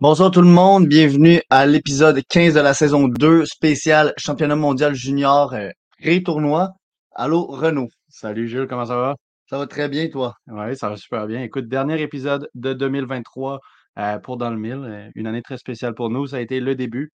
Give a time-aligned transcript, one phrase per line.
[0.00, 4.94] Bonsoir tout le monde, bienvenue à l'épisode 15 de la saison 2 spécial championnat mondial
[4.94, 6.70] junior euh, pré-tournoi.
[7.14, 9.16] Allô Renaud, Salut Jules, comment ça va?
[9.50, 10.34] ça va très bien toi?
[10.46, 11.42] Oui, ça va super bien.
[11.42, 13.58] Écoute, dernier épisode de 2023
[13.98, 14.84] euh, pour Dans le Mille.
[14.84, 16.26] euh, une année très spéciale pour nous.
[16.28, 17.10] Ça a été le début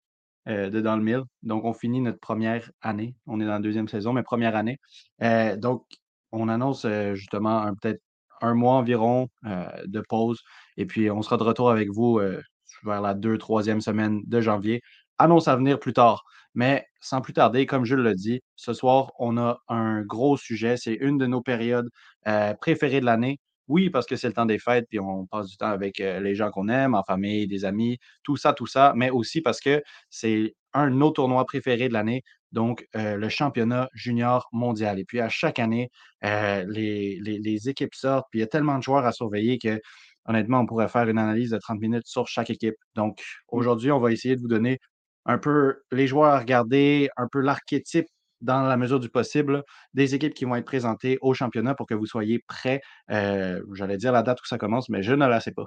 [0.47, 1.21] euh, de Dans le Mille.
[1.43, 3.13] Donc, on finit notre première année.
[3.27, 4.77] On est dans la deuxième saison, mais première année.
[5.21, 5.83] Euh, donc,
[6.31, 8.01] on annonce euh, justement un- peut-être
[8.41, 10.39] un mois environ euh, de pause.
[10.77, 12.41] Et puis, on sera de retour avec vous euh,
[12.83, 14.81] vers la deux, troisième semaine de janvier.
[15.17, 16.23] Annonce à venir plus tard.
[16.53, 20.75] Mais sans plus tarder, comme Jules l'a dit, ce soir, on a un gros sujet.
[20.77, 21.89] C'est une de nos périodes
[22.27, 23.39] euh, préférées de l'année.
[23.67, 26.19] Oui, parce que c'est le temps des fêtes, puis on passe du temps avec euh,
[26.19, 29.61] les gens qu'on aime, en famille, des amis, tout ça, tout ça, mais aussi parce
[29.61, 34.99] que c'est un de nos tournois préférés de l'année, donc euh, le championnat junior mondial.
[34.99, 35.89] Et puis à chaque année,
[36.21, 39.79] les, les- les équipes sortent, puis il y a tellement de joueurs à surveiller que
[40.25, 42.75] honnêtement, on pourrait faire une analyse de 30 minutes sur chaque équipe.
[42.95, 44.79] Donc aujourd'hui, on va essayer de vous donner
[45.25, 48.07] un peu les joueurs à regarder, un peu l'archétype
[48.41, 49.63] dans la mesure du possible
[49.93, 52.81] des équipes qui vont être présentées au championnat pour que vous soyez prêts.
[53.11, 55.65] Euh, J'allais dire la date où ça commence, mais je ne la sais pas.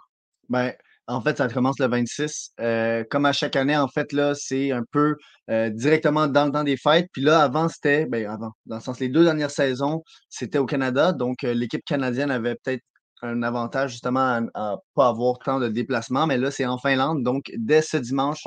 [0.49, 0.73] Ben,
[1.07, 2.53] en fait, ça commence le 26.
[2.61, 5.17] Euh, comme à chaque année, en fait, là, c'est un peu
[5.51, 7.09] euh, directement dans le temps des fêtes.
[7.13, 10.67] Puis là, avant, c'était, ben avant, dans le sens, les deux dernières saisons, c'était au
[10.67, 11.13] Canada.
[11.13, 12.83] Donc, euh, l'équipe canadienne avait peut-être
[13.23, 16.27] un avantage justement à, à pas avoir tant de déplacements.
[16.27, 17.23] Mais là, c'est en Finlande.
[17.23, 18.43] Donc, dès ce dimanche?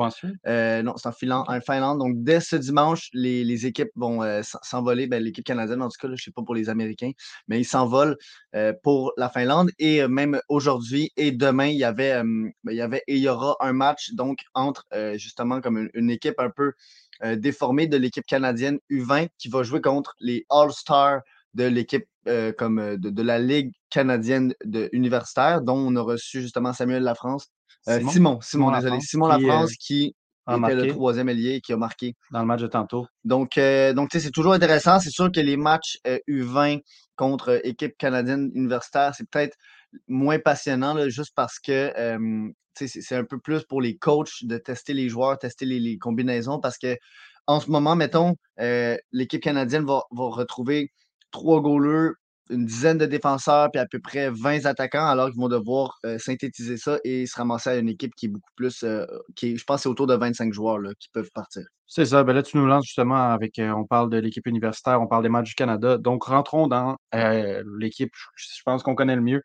[0.45, 1.99] Euh, non, c'est en, Finlande, en Finlande.
[1.99, 5.08] Donc, dès ce dimanche, les, les équipes vont euh, s'en- s'envoler.
[5.08, 7.11] Ben, L'équipe canadienne, en tout cas, là, je ne sais pas pour les Américains,
[7.47, 8.17] mais ils s'envolent
[8.55, 9.71] euh, pour la Finlande.
[9.80, 13.30] Et même aujourd'hui et demain, il y avait, ben, il y avait et il y
[13.30, 16.73] aura un match donc entre justement comme une, une équipe un peu
[17.36, 21.21] déformée de l'équipe canadienne U20 qui va jouer contre les All-Stars
[21.57, 26.01] de l'équipe euh, comme euh, de, de la Ligue canadienne de, universitaire, dont on a
[26.01, 27.47] reçu justement Samuel Lafrance.
[27.89, 28.39] Euh, Simon?
[28.41, 28.91] Simon, désolé.
[28.91, 30.15] Lafrance, Simon qui, euh, Lafrance qui
[30.47, 32.13] était le troisième ailier et qui a marqué.
[32.31, 33.07] Dans le match de tantôt.
[33.23, 33.59] Donc,
[33.95, 34.99] donc c'est toujours intéressant.
[34.99, 36.81] C'est sûr que les matchs euh, U20
[37.15, 39.57] contre équipe canadienne universitaire, c'est peut-être
[40.07, 41.91] moins passionnant, là, juste parce que
[42.75, 45.97] c'est c'est un peu plus pour les coachs de tester les joueurs, tester les, les
[45.97, 46.95] combinaisons, parce que
[47.47, 50.91] en ce moment, mettons, euh, l'équipe canadienne va, va retrouver
[51.37, 52.11] trois goalers,
[52.49, 56.17] une dizaine de défenseurs, puis à peu près 20 attaquants, alors qu'ils vont devoir euh,
[56.17, 59.05] synthétiser ça et se ramasser à une équipe qui est beaucoup plus, euh,
[59.36, 61.64] qui est- je pense que c'est autour de 25 joueurs là, qui peuvent partir.
[61.87, 62.23] C'est ça.
[62.23, 65.23] Ben là, tu nous lances justement avec, euh, on parle de l'équipe universitaire, on parle
[65.23, 65.98] des matchs du Canada.
[65.98, 66.95] Donc, rentrons dans
[67.80, 69.42] l'équipe, je pense qu'on connaît le mieux.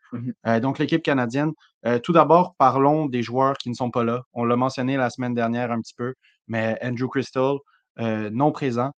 [0.47, 1.51] Euh, donc, l'équipe canadienne.
[2.03, 4.21] Tout d'abord, parlons des joueurs qui ne sont pas là.
[4.33, 6.13] On l'a mentionné la semaine dernière un petit peu,
[6.47, 7.55] mais Andrew Crystal,
[7.97, 8.91] non présent.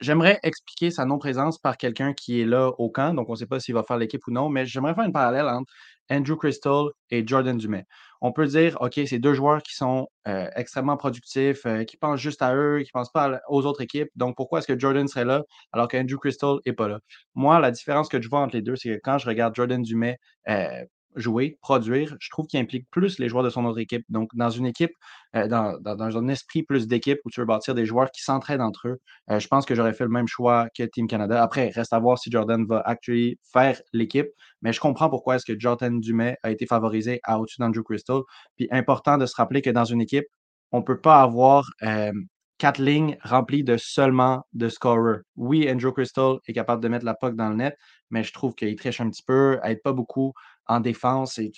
[0.00, 3.46] J'aimerais expliquer sa non-présence par quelqu'un qui est là au camp, donc on ne sait
[3.46, 5.72] pas s'il va faire l'équipe ou non, mais j'aimerais faire une parallèle entre
[6.10, 7.86] Andrew Crystal et Jordan Dumais.
[8.20, 12.20] On peut dire, OK, c'est deux joueurs qui sont euh, extrêmement productifs, euh, qui pensent
[12.20, 14.08] juste à eux, qui ne pensent pas aux autres équipes.
[14.16, 15.42] Donc, pourquoi est-ce que Jordan serait là
[15.72, 17.00] alors qu'Andrew Crystal n'est pas là?
[17.34, 19.82] Moi, la différence que je vois entre les deux, c'est que quand je regarde Jordan
[19.82, 20.84] Dumais euh,
[21.16, 24.04] jouer, produire, je trouve qu'il implique plus les joueurs de son autre équipe.
[24.08, 24.92] Donc, dans une équipe,
[25.36, 28.88] euh, dans, un esprit plus d'équipe où tu veux bâtir des joueurs qui s'entraident entre
[28.88, 31.42] eux, euh, je pense que j'aurais fait le même choix que Team Canada.
[31.42, 34.28] Après, reste à voir si Jordan va actually faire l'équipe,
[34.62, 38.20] mais je comprends pourquoi est-ce que Jordan Dumais a été favorisé à au-dessus d'Andrew Crystal.
[38.56, 40.26] Puis important de se rappeler que dans une équipe,
[40.72, 42.12] on ne peut pas avoir euh,
[42.58, 45.20] quatre lignes remplies de seulement de scorers.
[45.36, 47.76] Oui, Andrew Crystal est capable de mettre la puck dans le net,
[48.10, 50.32] mais je trouve qu'il triche un petit peu, aide pas beaucoup
[50.66, 51.38] en défense.
[51.38, 51.52] Et,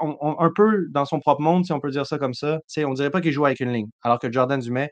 [0.00, 2.60] un peu dans son propre monde, si on peut dire ça comme ça.
[2.78, 3.88] On dirait pas qu'il joue avec une ligne.
[4.02, 4.90] Alors que Jordan Dumais,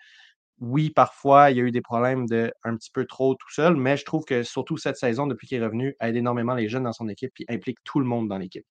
[0.61, 3.77] oui, parfois, il y a eu des problèmes de un petit peu trop tout seul,
[3.77, 6.85] mais je trouve que surtout cette saison, depuis qu'il est revenu, aide énormément les jeunes
[6.85, 8.65] dans son équipe et implique tout le monde dans l'équipe.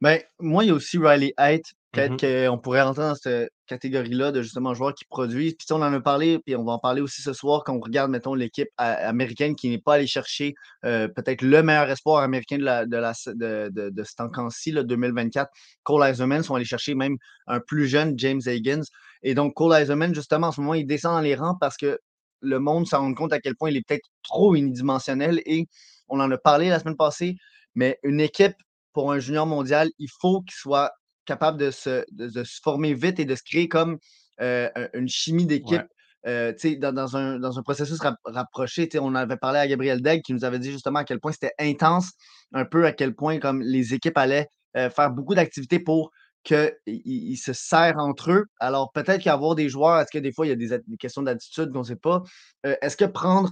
[0.00, 1.64] Ben, moi, il y a aussi Riley Height.
[1.96, 2.50] Peut-être Mhm.
[2.50, 5.54] qu'on pourrait rentrer dans cette catégorie-là de justement joueurs qui produisent.
[5.54, 7.80] Puis on en a parlé, puis on va en parler aussi ce soir quand on
[7.80, 10.54] regarde, mettons, l'équipe américaine qui n'est pas allée chercher
[10.84, 15.50] euh, peut-être le meilleur espoir américain de, la, de, la, de, de, là, 2024.
[15.84, 17.16] Cole Eiserman sont allés chercher même
[17.46, 18.82] un plus jeune James Higgins.
[19.22, 21.98] Et donc, Cole Eiserman, justement, en ce moment, il descend dans les rangs parce que
[22.42, 25.40] le monde s'en rend compte à quel point il est peut-être trop unidimensionnel.
[25.46, 25.66] Et
[26.08, 27.36] on en a parlé la semaine passée,
[27.74, 28.54] mais une équipe
[28.92, 30.92] pour un junior mondial, il faut qu'il soit
[31.26, 33.98] capable de se, de, se former vite et de se créer comme
[34.40, 35.82] euh, une chimie d'équipe.
[36.26, 40.32] Euh, dans, dans, un, dans un processus rapproché, on avait parlé à Gabriel Degg qui
[40.32, 42.10] nous avait dit justement à quel point c'était intense,
[42.52, 46.10] un peu à quel point comme les équipes allaient faire beaucoup d'activités pour
[46.42, 48.44] qu'ils se serrent entre eux.
[48.58, 51.22] Alors, peut-être qu'avoir des joueurs, est-ce que des fois, il y a des, des questions
[51.22, 52.22] d'attitude qu'on ne sait pas?
[52.64, 53.50] est-ce que prendre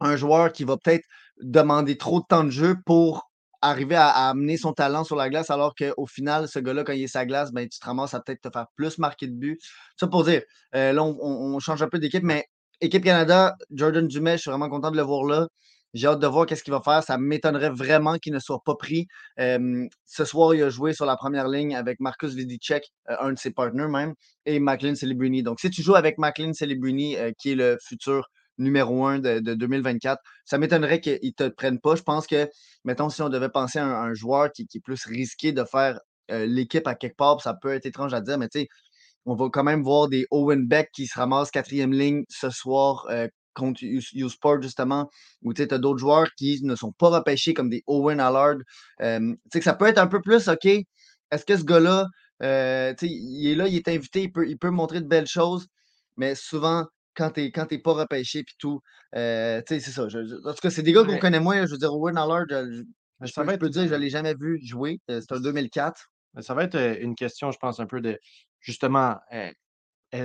[0.00, 1.04] un joueur qui va peut-être
[1.40, 3.30] demander trop de temps de jeu pour
[3.68, 7.02] arriver à, amener son talent sur la glace, alors qu'au final, ce gars-là, quand il
[7.02, 9.58] est sa glace, ben, tu te ramasses à peut-être te faire plus marquer de buts.
[9.98, 10.42] Ça pour dire,
[10.74, 12.44] euh, là, on, change un peu d'équipe, mais
[12.80, 15.48] équipe Canada, Jordan Dumais, je suis vraiment content de le voir là.
[15.94, 17.02] J'ai hâte de voir qu'est-ce qu'il va faire.
[17.02, 19.06] Ça m'étonnerait vraiment qu'il ne soit pas pris.
[19.38, 23.38] ce soir, il a joué sur la première ligne avec Marcus Vidicek, euh, un de
[23.38, 24.14] ses partenaires même,
[24.44, 25.42] et McLean Celebrini.
[25.42, 28.28] Donc, si tu joues avec McLean Celebrini, euh, qui est le futur
[28.58, 30.22] numéro un de, 2024.
[30.44, 31.96] Ça m'étonnerait qu'ils ne te prennent pas.
[31.96, 32.48] Je pense que,
[32.84, 36.00] mettons, si on devait penser à un, joueur qui, est plus risqué de faire
[36.30, 38.68] euh, l'équipe à quelque part, ça peut être étrange à dire, mais tu sais,
[39.24, 43.06] on va quand même voir des Owen Beck qui se ramassent quatrième ligne ce soir
[43.10, 45.10] euh, contre U-Sport, justement,
[45.42, 48.56] ou tu as d'autres joueurs qui ne sont pas repêchés comme des Owen Allard.
[49.00, 52.06] Euh, tu sais que ça peut être un peu plus, OK, est-ce que ce gars-là,
[52.40, 55.66] il est là, il est invité, il peut, il peut montrer de belles choses,
[56.16, 58.80] mais souvent, quand tu n'es pas repêché puis tout.
[59.14, 60.04] Euh, c'est ça.
[60.04, 61.66] en tout cas, c'est des gars qu'on connaît moins.
[61.66, 62.82] Je veux dire, Owen Allard, je,
[63.22, 65.00] je, peux, dire, je ne l'ai jamais vu jouer.
[65.10, 66.08] Euh, c'est un 2004.
[66.40, 68.18] Ça va être euh, une question, je pense, un peu de
[68.60, 69.16] justement,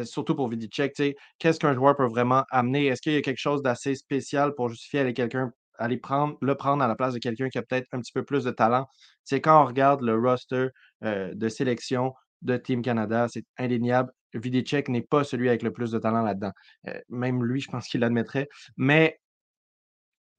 [0.03, 0.93] surtout pour Vidicek,
[1.37, 2.87] qu'est-ce qu'un joueur peut vraiment amener?
[2.87, 6.55] Est-ce qu'il y a quelque chose d'assez spécial pour justifier aller quelqu'un aller prendre, le
[6.55, 8.87] prendre à la place de quelqu'un qui a peut-être un petit peu plus de talent?
[9.23, 10.69] C'est quand on regarde le roster
[11.01, 14.11] de sélection de Team Canada, c'est indéniable.
[14.33, 16.51] Vidicek n'est pas celui avec le plus de talent là-dedans.
[16.87, 18.47] Euh, même lui, je pense qu'il l'admettrait.
[18.77, 19.19] Mais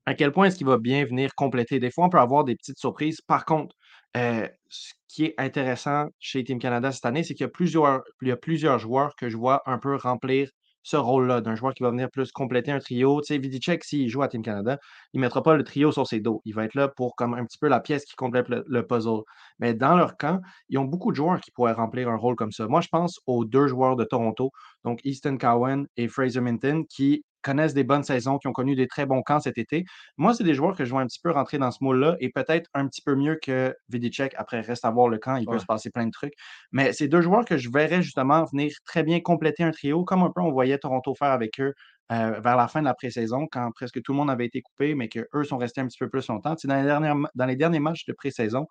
[0.06, 1.78] à quel point est-ce qu'il va bien venir compléter?
[1.78, 3.20] Des fois, on peut avoir des petites surprises.
[3.20, 3.76] Par contre,
[4.16, 8.36] euh, ce qui est intéressant chez Team Canada cette année, c'est qu'il y y a
[8.36, 10.50] plusieurs joueurs que je vois un peu remplir
[10.82, 13.20] ce rôle-là, d'un joueur qui va venir plus compléter un trio.
[13.20, 14.78] Tu sais, Vidicek, s'il joue à Team Canada,
[15.12, 16.42] il ne mettra pas le trio sur ses dos.
[16.44, 19.22] Il va être là pour comme un petit peu la pièce qui complète le, puzzle.
[19.58, 22.52] Mais dans leur camp, ils ont beaucoup de joueurs qui pourraient remplir un rôle comme
[22.52, 22.66] ça.
[22.66, 24.50] Moi, je pense aux deux joueurs de Toronto,
[24.84, 28.86] donc Easton Cowan et Fraser Minton, qui connaissent des bonnes saisons, qui ont connu des
[28.86, 29.84] très bons camps cet été.
[30.16, 32.30] Moi, c'est des joueurs que je vois un petit peu rentrer dans ce moule-là et
[32.30, 34.34] peut-être un petit peu mieux que Vidicek.
[34.36, 36.34] Après, reste à voir le camp, il peut se passer plein de trucs.
[36.72, 40.22] Mais c'est deux joueurs que je verrais justement venir très bien compléter un trio, comme
[40.22, 41.74] un peu on voyait Toronto faire avec eux
[42.12, 44.94] euh, vers la fin de la pré-saison, quand presque tout le monde avait été coupé,
[44.94, 46.54] mais qu'eux sont restés un petit peu plus longtemps.
[46.64, 48.66] dans, les dernières, dans les derniers matchs de pré-saison,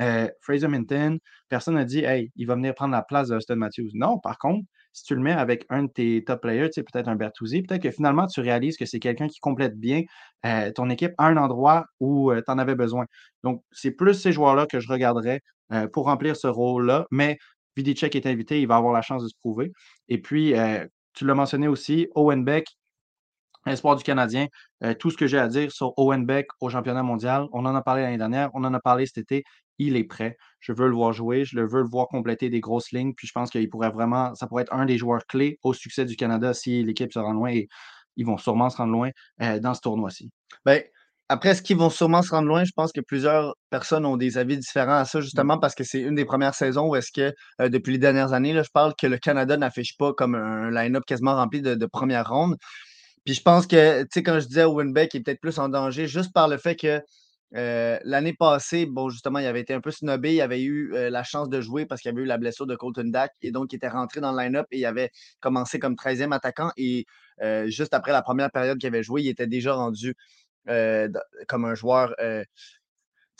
[0.00, 1.18] euh, Fraser Minton,
[1.48, 3.90] personne n'a dit Hey, il va venir prendre la place de Austin Matthews.
[3.94, 4.64] Non, par contre,
[4.96, 7.60] si tu le mets avec un de tes top players, tu sais, peut-être un Bertuzzi,
[7.60, 10.04] peut-être que finalement, tu réalises que c'est quelqu'un qui complète bien
[10.46, 13.04] euh, ton équipe à un endroit où euh, tu en avais besoin.
[13.44, 17.06] Donc, c'est plus ces joueurs-là que je regarderais euh, pour remplir ce rôle-là.
[17.10, 17.36] Mais
[17.76, 19.70] Vidicek est invité, il va avoir la chance de se prouver.
[20.08, 20.54] Et puis,
[21.12, 22.66] tu l'as mentionné aussi, Owen Beck,
[23.66, 24.46] espoir du Canadien.
[24.98, 27.82] tout ce que j'ai à dire sur Owen Beck au championnat mondial, on en a
[27.82, 29.44] parlé l'année dernière, on en a parlé cet été
[29.78, 30.36] il est prêt.
[30.60, 33.14] Je veux le voir jouer, je le veux le voir compléter des grosses lignes.
[33.14, 36.04] Puis je pense qu'il pourrait vraiment, ça pourrait être un des joueurs clés au succès
[36.04, 37.68] du Canada si l'équipe se rend loin et
[38.16, 39.10] ils vont sûrement se rendre loin
[39.42, 40.30] euh, dans ce tournoi-ci.
[40.64, 40.80] Bien,
[41.28, 42.64] après, ce qu'ils vont sûrement se rendre loin?
[42.64, 46.00] Je pense que plusieurs personnes ont des avis différents à ça, justement, parce que c'est
[46.00, 48.94] une des premières saisons où est-ce que, euh, depuis les dernières années, là, je parle
[48.96, 52.56] que le Canada n'affiche pas comme un line-up quasiment rempli de, de première ronde.
[53.24, 56.06] Puis je pense que, tu sais, quand je disais Winbeck est peut-être plus en danger,
[56.06, 57.02] juste par le fait que
[57.56, 60.34] euh, l'année passée, bon, justement, il avait été un peu snobé.
[60.34, 62.76] Il avait eu euh, la chance de jouer parce qu'il avait eu la blessure de
[62.76, 65.10] Colton Dack et donc il était rentré dans le line-up et il avait
[65.40, 66.70] commencé comme 13e attaquant.
[66.76, 67.06] Et
[67.42, 70.14] euh, juste après la première période qu'il avait joué, il était déjà rendu
[71.46, 72.42] comme un joueur, un,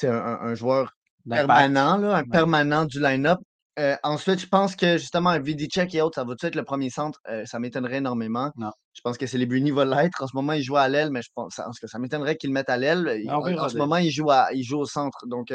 [0.05, 0.97] un, joueur
[1.29, 3.41] permanent, un permanent du line-up.
[3.79, 7.21] Euh, ensuite, je pense que justement, Vidicek et autres, ça va être le premier centre?
[7.29, 8.51] Euh, ça m'étonnerait énormément.
[8.57, 8.71] Non.
[8.95, 10.23] Je pense que c'est les Bruni va l'être.
[10.23, 12.55] En ce moment, il joue à l'aile, mais je pense, que ça m'étonnerait qu'ils le
[12.55, 13.23] mettent à l'aile.
[13.29, 15.27] En, ce moment, il joue, à, il joue au centre.
[15.27, 15.53] Donc,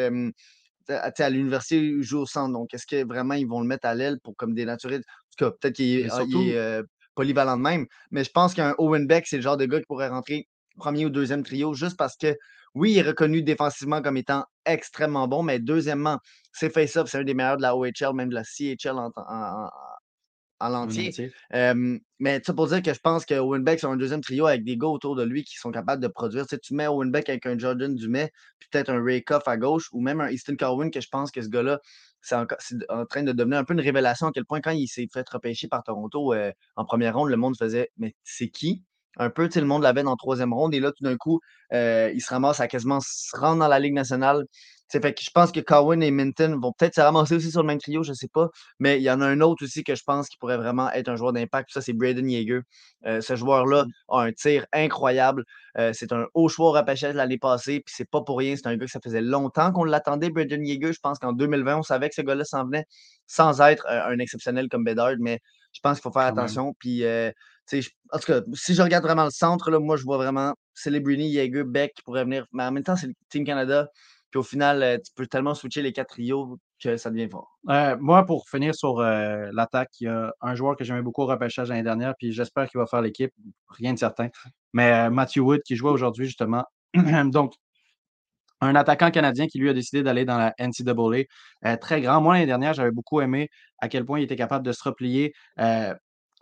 [0.88, 2.54] à l'université, il joue au centre.
[2.54, 4.98] Donc, est-ce que vraiment ils vont le mettre à l'aile pour comme dénaturer?
[4.98, 6.84] En tout cas, peut-être qu'il est, ah, euh,
[7.16, 7.86] polyvalent de même.
[8.12, 10.48] Mais je pense qu'un Owen Beck, c'est le genre de gars qui pourrait rentrer
[10.82, 12.36] premier ou deuxième trio juste parce que
[12.74, 16.18] oui, il est reconnu défensivement comme étant extrêmement bon, mais deuxièmement,
[16.54, 19.70] c'est face-up, c'est un des meilleurs de la OHL, même de la CHL en, en,
[20.62, 21.12] en l'entier.
[22.20, 24.64] mais ça pour dire que je pense que Owen Beck, c'est un deuxième trio avec
[24.64, 26.48] des gars autour de lui qui sont capables de produire.
[26.48, 29.58] Tu, tu mets Owen Beck avec un Jordan Dumais, puis peut-être un Ray Cuff à
[29.58, 31.80] gauche, ou même un Easton Cowan, que je pense que ce gars-là,
[32.22, 32.46] c'est en,
[33.06, 35.68] train de devenir un peu une révélation à quel point quand il s'est fait repêcher
[35.68, 38.84] par Toronto euh, en première ronde, le monde faisait Mais c'est qui?
[39.18, 41.40] Un peu, tu sais, le monde l'avait dans troisième ronde et là, tout d'un coup,
[41.74, 44.46] euh, il se ramasse à quasiment se rendre dans la Ligue nationale.
[44.92, 47.62] Sais, fait que je pense que Cowan et Minton vont peut-être se ramasser aussi sur
[47.62, 48.50] le même trio, je sais pas.
[48.78, 51.08] Mais il y en a un autre aussi que je pense qui pourrait vraiment être
[51.08, 51.70] un joueur d'impact.
[51.72, 52.60] Ça, c'est Braden Yeager.
[53.06, 53.92] Euh, ce joueur-là Mmh.
[54.10, 55.46] a un tir incroyable.
[55.78, 58.58] Euh, c'est un haut choix au repêchage l'année passée, puis c'est pas pour rien.
[58.58, 60.92] C'est un gars que ça faisait longtemps qu'on l'attendait, Braden Yeager.
[60.92, 62.86] Je pense qu'en 2020, on savait que ce gars-là s'en venait
[63.28, 65.40] sans être un exceptionnel comme Bedard, mais
[65.72, 66.74] je pense qu'il faut faire attention.
[66.80, 67.32] Puis, euh,
[68.12, 71.24] en tout cas, si je regarde vraiment le centre, là, moi, je vois vraiment Celebrity,
[71.24, 72.46] Yeager, Beck qui pourrait venir.
[72.52, 73.88] Mais en même temps, c'est le Team Canada.
[74.32, 77.60] Puis au final, euh, tu peux tellement switcher les quatre trios que ça devient fort.
[77.70, 81.22] Euh, moi, pour finir sur euh, l'attaque, il y a un joueur que j'aimais beaucoup
[81.22, 83.34] au repêchage l'année dernière, puis j'espère qu'il va faire l'équipe.
[83.68, 84.30] Rien de certain.
[84.74, 86.64] Mais Matthew Wood qui jouait aujourd'hui, justement.
[87.26, 87.54] Donc,
[88.62, 91.78] un attaquant canadien qui lui a décidé d'aller dans la NCAA.
[91.78, 92.22] Très grand.
[92.22, 93.50] Moi, l'année dernière, j'avais beaucoup aimé
[93.80, 95.34] à quel point il était capable de se replier.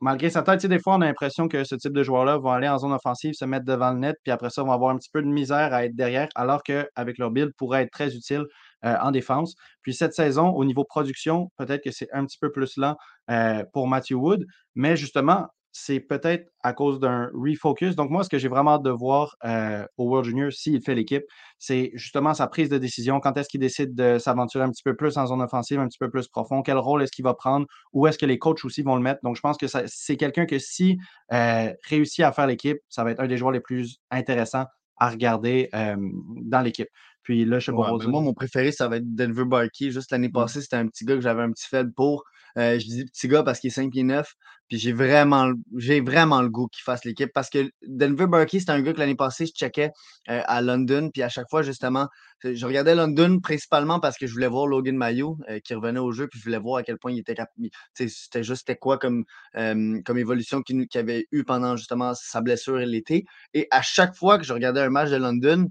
[0.01, 2.67] Malgré sa sais, des fois, on a l'impression que ce type de joueurs-là vont aller
[2.67, 5.09] en zone offensive, se mettre devant le net, puis après ça, vont avoir un petit
[5.11, 8.45] peu de misère à être derrière, alors qu'avec leur build, pourrait être très utile
[8.85, 9.55] euh, en défense.
[9.81, 12.95] Puis cette saison, au niveau production, peut-être que c'est un petit peu plus lent
[13.29, 17.95] euh, pour Matthew Wood, mais justement, c'est peut-être à cause d'un refocus.
[17.95, 20.95] Donc, moi, ce que j'ai vraiment hâte de voir euh, au World Junior, s'il fait
[20.95, 21.23] l'équipe,
[21.59, 23.19] c'est justement sa prise de décision.
[23.19, 25.99] Quand est-ce qu'il décide de s'aventurer un petit peu plus en zone offensive, un petit
[25.99, 26.61] peu plus profond?
[26.63, 27.67] Quel rôle est-ce qu'il va prendre?
[27.93, 29.19] Où est-ce que les coachs aussi vont le mettre?
[29.23, 30.97] Donc, je pense que c'est quelqu'un que si
[31.33, 34.65] euh, réussit à faire l'équipe, ça va être un des joueurs les plus intéressants
[34.97, 35.95] à regarder euh,
[36.43, 36.89] dans l'équipe.
[37.23, 39.91] Puis là, je sais pas, Ouais, moi, mon préféré, ça va être Denver Barkey.
[39.91, 40.49] Juste l'année Mm.
[40.49, 42.23] passée, c'était un petit gars que j'avais un petit faible pour.
[42.59, 44.27] Euh, je dis petit gars parce qu'il est 5 pieds 9.
[44.67, 47.31] Puis j'ai vraiment, j'ai vraiment le goût qu'il fasse l'équipe.
[47.33, 49.91] Parce que Denver Barkey, c'était un gars que l'année passée, je checkais
[50.29, 51.09] euh, à London.
[51.11, 52.07] Puis à chaque fois, justement,
[52.43, 56.11] je regardais London principalement parce que je voulais voir Logan Mayo euh, qui revenait au
[56.11, 56.27] jeu.
[56.27, 57.69] Puis je voulais voir à quel point il était capable.
[57.93, 59.23] C'était juste quoi comme,
[59.53, 63.25] comme évolution qu'il avait eu pendant justement sa blessure l'été.
[63.53, 65.69] Et à chaque fois que je regardais un match de London,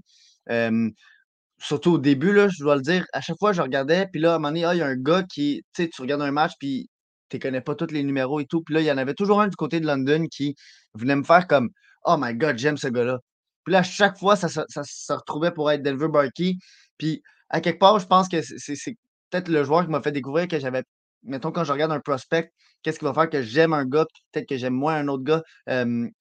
[1.59, 4.33] surtout au début, là, je dois le dire, à chaque fois, je regardais, puis là,
[4.33, 6.21] à un moment donné, ah, il y a un gars qui, tu sais, tu regardes
[6.21, 6.89] un match, puis
[7.29, 8.61] tu connais pas tous les numéros et tout.
[8.63, 10.55] Puis là, il y en avait toujours un du côté de London qui
[10.95, 11.69] venait me faire comme
[12.05, 13.19] Oh my God, j'aime ce gars-là.
[13.63, 16.55] Puis là, à chaque fois, ça, ça se retrouvait pour être Denver Barkey.
[16.97, 18.95] Puis à quelque part, je pense que c'est
[19.29, 20.83] peut-être le joueur qui m'a fait découvrir que j'avais,
[21.23, 22.51] mettons, quand je regarde un prospect,
[22.81, 25.43] qu'est-ce qui va faire que j'aime un gars, peut-être que j'aime moins un autre gars.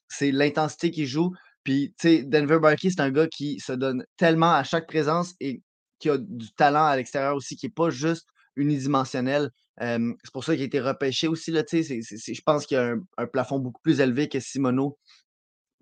[0.09, 1.33] C'est l'intensité qu'il joue.
[1.69, 5.35] Puis, tu sais, Denver Barkey, c'est un gars qui se donne tellement à chaque présence
[5.39, 5.61] et
[5.99, 9.51] qui a du talent à l'extérieur aussi, qui n'est pas juste unidimensionnel.
[9.79, 11.51] C'est pour ça qu'il a été repêché aussi.
[11.51, 14.97] Là, c'est- je pense qu'il y a un, plafond beaucoup plus élevé que Simono,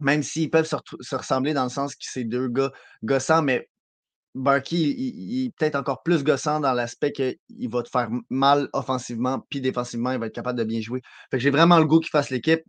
[0.00, 2.73] même s'ils peuvent se, ressembler dans le sens que c'est deux gars
[3.05, 3.69] gossants, mais
[4.35, 9.47] Barkey, il est peut-être encore plus gossant dans l'aspect qu'il va te faire mal offensivement,
[9.50, 11.00] puis défensivement, il va être capable de bien jouer.
[11.31, 12.62] Fait que j'ai vraiment le goût qu'il fasse l'équipe.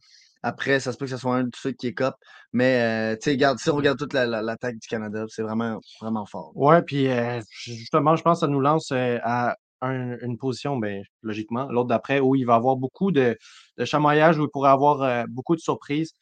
[0.48, 2.16] Après, ça se peut que ce soit un de ceux qui écope.
[2.54, 5.42] Mais, euh, tu sais, regarde, si on regarde toute la- la- l'attaque du Canada, c'est
[5.42, 6.52] vraiment, vraiment fort.
[6.56, 10.78] Ouais, puis euh, justement, je pense que ça nous lance euh, à un- une position,
[10.78, 13.38] ben, logiquement, l'autre d'après, où il va avoir beaucoup de,
[13.78, 16.14] de où il pourrait avoir beaucoup de surprises.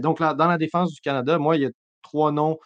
[0.00, 1.70] Donc, là, dans la défense du Canada, moi, il y a
[2.02, 2.58] trois noms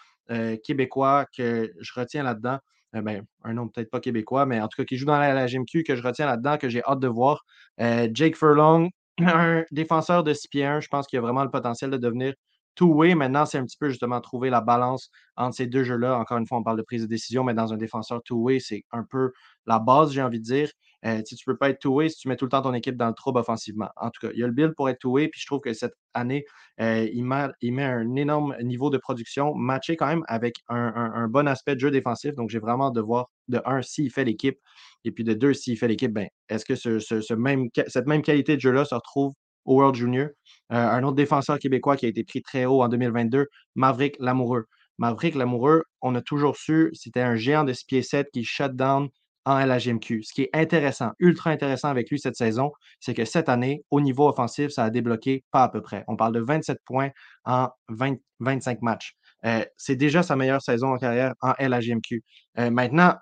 [0.65, 2.59] québécois que je retiens là-dedans.
[2.95, 5.47] Ben, un nom peut-être pas québécois, mais en tout cas qui joue dans la, la
[5.47, 7.45] GMQ, que je retiens là-dedans, que j'ai hâte de voir.
[7.79, 8.89] Jake Furlong,
[9.21, 12.35] un défenseur de 6 pieds 1, je pense qu'il a vraiment le potentiel de devenir
[12.75, 13.15] two-way.
[13.15, 16.19] Maintenant, c'est un petit peu justement trouver la balance entre ces deux jeux-là.
[16.19, 18.85] Encore une fois, on parle de prise de décision, mais dans un défenseur two-way, c'est
[18.93, 19.33] un peu
[19.67, 20.71] la base, j'ai envie de dire.
[21.05, 22.97] Euh, tu ne peux pas être two-way si tu mets tout le temps ton équipe
[22.97, 23.89] dans le trouble offensivement.
[23.97, 25.73] En tout cas, il y a le build pour être two-way, puis je trouve que
[25.73, 26.45] cette année,
[26.81, 31.75] euh, il, met, un énorme niveau de production, matché quand même avec un bon aspect
[31.75, 32.35] de jeu défensif.
[32.37, 34.59] Donc, j'ai vraiment hâte de voir, de un, s'il fait l'équipe,
[35.05, 38.61] et puis de deux, s'il fait l'équipe, ben, est-ce que ce, cette même qualité de
[38.61, 39.33] jeu-là se retrouve
[39.65, 40.29] au World Junior?
[40.73, 44.67] Euh, un autre défenseur québécois qui a été pris très haut en 2022, Maverick Lamoureux.
[44.99, 48.73] Maverick Lamoureux, on a toujours su, c'était un géant de 6 pieds 7 qui shut
[48.73, 49.09] down
[49.45, 50.23] en LHMQ.
[50.23, 54.01] Ce qui est intéressant, ultra intéressant avec lui cette saison, c'est que cette année, au
[54.01, 56.05] niveau offensif, ça a débloqué pas à peu près.
[56.09, 57.11] On parle de 27 points
[57.45, 59.15] en 20, 25 matchs.
[59.45, 62.23] Euh, c'est déjà sa meilleure saison en carrière en LHMQ.
[62.59, 63.15] Euh, maintenant,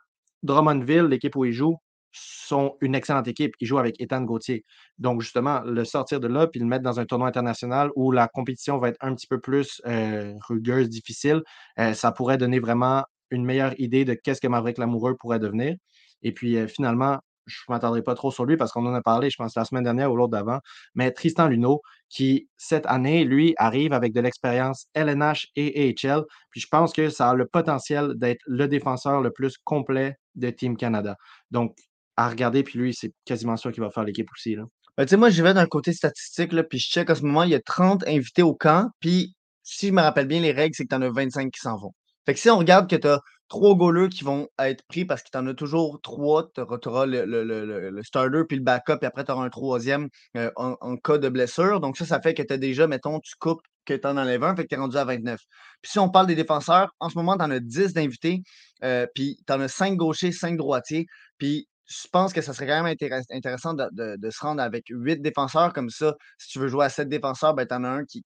[0.42, 1.76] Drummondville, l'équipe où il joue,
[2.12, 3.54] sont une excellente équipe.
[3.60, 4.64] Ils jouent avec Ethan Gauthier.
[4.98, 8.28] Donc, justement, le sortir de là puis le mettre dans un tournoi international où la
[8.28, 11.42] compétition va être un petit peu plus euh, rugueuse, difficile,
[11.78, 15.76] euh, ça pourrait donner vraiment une meilleure idée de qu'est-ce que Maverick Lamoureux pourrait devenir.
[16.22, 19.02] Et puis, euh, finalement, je ne m'attendrai pas trop sur lui parce qu'on en a
[19.02, 20.58] parlé, je pense, la semaine dernière ou l'autre d'avant.
[20.94, 26.22] Mais Tristan Luneau, qui, cette année, lui, arrive avec de l'expérience LNH et AHL.
[26.50, 30.50] Puis je pense que ça a le potentiel d'être le défenseur le plus complet de
[30.50, 31.16] Team Canada.
[31.50, 31.76] Donc,
[32.16, 34.54] à regarder, puis lui, c'est quasiment sûr qu'il va faire l'équipe aussi.
[34.54, 34.64] Là.
[34.96, 37.44] Ben, tu sais, moi, je vais d'un côté statistique, puis je check en ce moment,
[37.44, 40.74] il y a 30 invités au camp, puis si je me rappelle bien, les règles,
[40.74, 41.92] c'est que tu en as 25 qui s'en vont.
[42.26, 45.22] Fait que si on regarde que tu as trois goalers qui vont être pris parce
[45.22, 47.44] que tu en as toujours trois, tu auras le, le,
[47.90, 51.28] le, starter puis le backup, et après tu auras un troisième euh, en, cas de
[51.28, 51.80] blessure.
[51.80, 54.44] Donc ça, ça fait que tu as déjà, mettons, tu coupes que tu en enlèves
[54.44, 55.38] un, fait que tu es rendu à 29.
[55.82, 58.42] Puis si on parle des défenseurs, en ce moment, tu en as 10 d'invités,
[58.84, 62.68] euh, puis tu en as 5 gauchers, 5 droitiers, puis je pense que ça serait
[62.68, 62.96] quand même
[63.30, 66.14] intéressant de, de, de, se rendre avec 8 défenseurs comme ça.
[66.38, 68.24] Si tu veux jouer à 7 défenseurs, ben, tu en as un qui,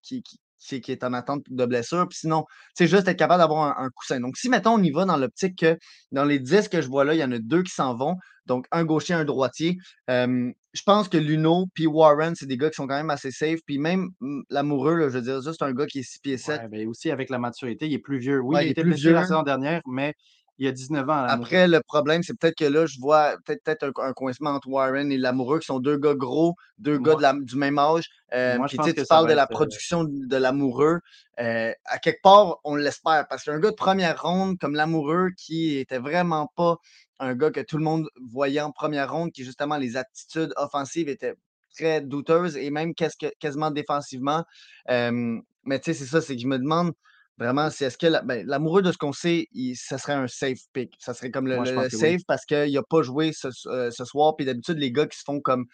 [0.64, 2.06] qui est en attente de blessure.
[2.08, 2.44] Puis sinon,
[2.74, 4.20] c'est juste être capable d'avoir un, coussin.
[4.20, 5.78] Donc, si, mettons, on y va dans l'optique que
[6.12, 8.16] dans les 10 que je vois là, il y en a deux qui s'en vont.
[8.46, 9.76] Donc, un gaucher, un droitier.
[10.08, 13.60] je pense que Luno puis Warren, c'est des gars qui sont quand même assez safe.
[13.66, 14.08] Puis même
[14.50, 16.62] l'amoureux, je veux dire, juste un gars qui est 6 pieds 7.
[16.62, 18.40] Ouais, ben aussi, avec la maturité, il est plus vieux.
[18.40, 20.14] Oui, il, était plus vieux la saison dernière, mais
[20.58, 21.24] il y a 19 ans.
[21.24, 25.10] Après, le problème, c'est peut-être que là, je vois peut-être peut un, coincement entre Warren
[25.10, 28.04] et l'amoureux, qui sont deux gars gros, deux gars de la, du même âge.
[28.32, 31.00] Euh, puis tu parles de la euh, production de l'amoureux.
[31.40, 35.76] Euh, à quelque part, on l'espère, parce qu'un gars de première ronde comme l'amoureux, qui
[35.76, 36.76] était vraiment pas
[37.18, 41.08] un gars que tout le monde voyait en première ronde, qui justement, les attitudes offensives
[41.08, 41.34] étaient
[41.76, 44.44] très douteuses et même quasiment défensivement.
[44.88, 46.92] mais tu sais, c'est ça, c'est que je me demande
[47.38, 50.94] Vraiment, c'est est-ce que ben, l'amoureux de ce qu'on sait, ça serait un safe pick?
[50.98, 54.36] Ça serait comme le, safe parce qu'il n'a pas joué ce, euh, soir.
[54.36, 55.66] Puis d'habitude, les gars qui se font comme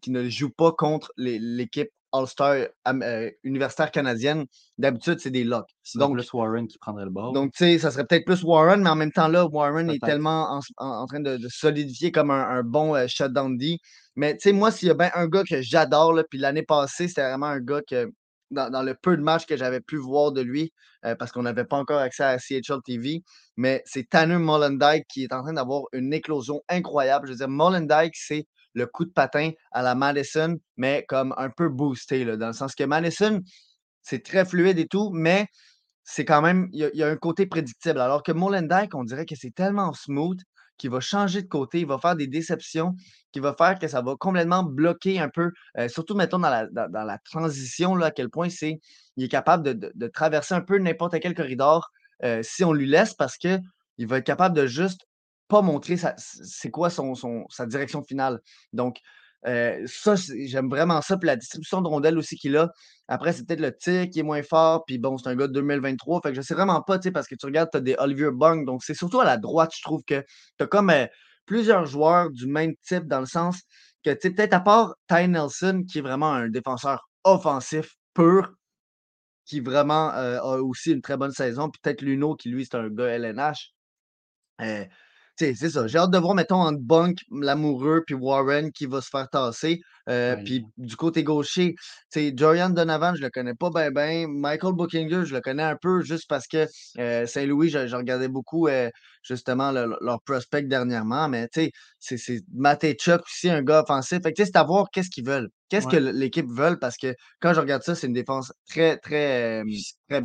[0.00, 4.46] qui ne jouent pas contre l'équipe All-Star euh, universitaire canadienne,
[4.78, 5.68] d'habitude, c'est des locks.
[5.82, 7.32] C'est donc plus Warren qui prendrait le bord.
[7.32, 10.02] Donc, tu sais, ça serait peut-être plus Warren, mais en même temps, là, Warren est
[10.02, 13.78] tellement en, train de, solidifier comme un, bon euh, shutdown D.
[14.14, 17.08] Mais tu sais, moi, s'il y a bien un gars que j'adore, puis l'année passée,
[17.08, 18.10] c'était vraiment un gars que
[18.50, 20.72] dans, le peu de matchs que j'avais pu voir de lui,
[21.04, 23.22] euh, parce qu'on n'avait pas encore accès à CHL TV,
[23.56, 27.26] mais c'est Tanner Mollendijk qui est en train d'avoir une éclosion incroyable.
[27.26, 31.50] Je veux dire, Mollendijk, c'est le coup de patin à la Madison, mais comme un
[31.50, 33.40] peu boosté, dans le sens que Madison,
[34.02, 35.46] c'est très fluide et tout, mais
[36.04, 38.00] c'est quand même, il y, a un côté prédictible.
[38.00, 40.38] Alors que Mollendijk, on dirait que c'est tellement smooth
[40.78, 42.94] qui va changer de côté, il va faire des déceptions,
[43.32, 47.18] qui va faire que ça va complètement bloquer un peu, euh, surtout mettons dans la,
[47.24, 48.80] transition, là, à quel point c'est,
[49.16, 51.90] il est capable de, traverser un peu n'importe quel corridor
[52.24, 53.60] euh, si on lui laisse parce qu'il
[53.98, 55.06] va être capable de juste
[55.48, 57.14] pas montrer c'est quoi son,
[57.48, 58.40] sa direction finale.
[58.72, 58.98] Donc,
[59.46, 61.16] euh, ça, j'aime vraiment ça.
[61.16, 62.70] Puis la distribution de rondelles aussi qu'il a.
[63.08, 64.84] Après, c'est peut-être le tir qui est moins fort.
[64.86, 66.20] Puis bon, c'est un gars de 2023.
[66.22, 67.94] Fait que je sais vraiment pas, tu sais, parce que tu regardes, tu as des
[67.98, 68.66] Olivier Bung.
[68.66, 70.20] Donc, c'est surtout à la droite, je trouve que
[70.58, 71.06] tu as comme euh,
[71.46, 73.60] plusieurs joueurs du même type dans le sens
[74.04, 78.52] que, tu sais, peut-être à part Ty Nelson, qui est vraiment un défenseur offensif pur,
[79.44, 81.70] qui vraiment euh, a aussi une très bonne saison.
[81.70, 83.72] Puis peut-être Luno, qui lui, c'est un gars LNH
[85.36, 85.86] c'est ça.
[85.86, 89.80] J'ai hâte de voir, mettons, entre Bunk, l'amoureux, puis Warren qui va se faire tasser.
[90.08, 91.74] Euh, puis du côté gaucher,
[92.14, 94.26] Jorian Donovan, je le connais pas bien, bien.
[94.28, 96.66] Michael Bookinger, je le connais un peu juste parce que
[96.98, 98.88] euh, Saint-Louis, je, regardais beaucoup euh,
[99.22, 101.28] justement leur prospect dernièrement.
[101.28, 104.20] Mais tu sais, c'est Chuck aussi, un gars offensif.
[104.22, 105.48] Fait que c'est à voir qu'est-ce qu'ils veulent.
[105.68, 109.64] Qu'est-ce que l'équipe veut parce que quand je regarde ça, c'est une défense très, très,
[110.08, 110.22] très,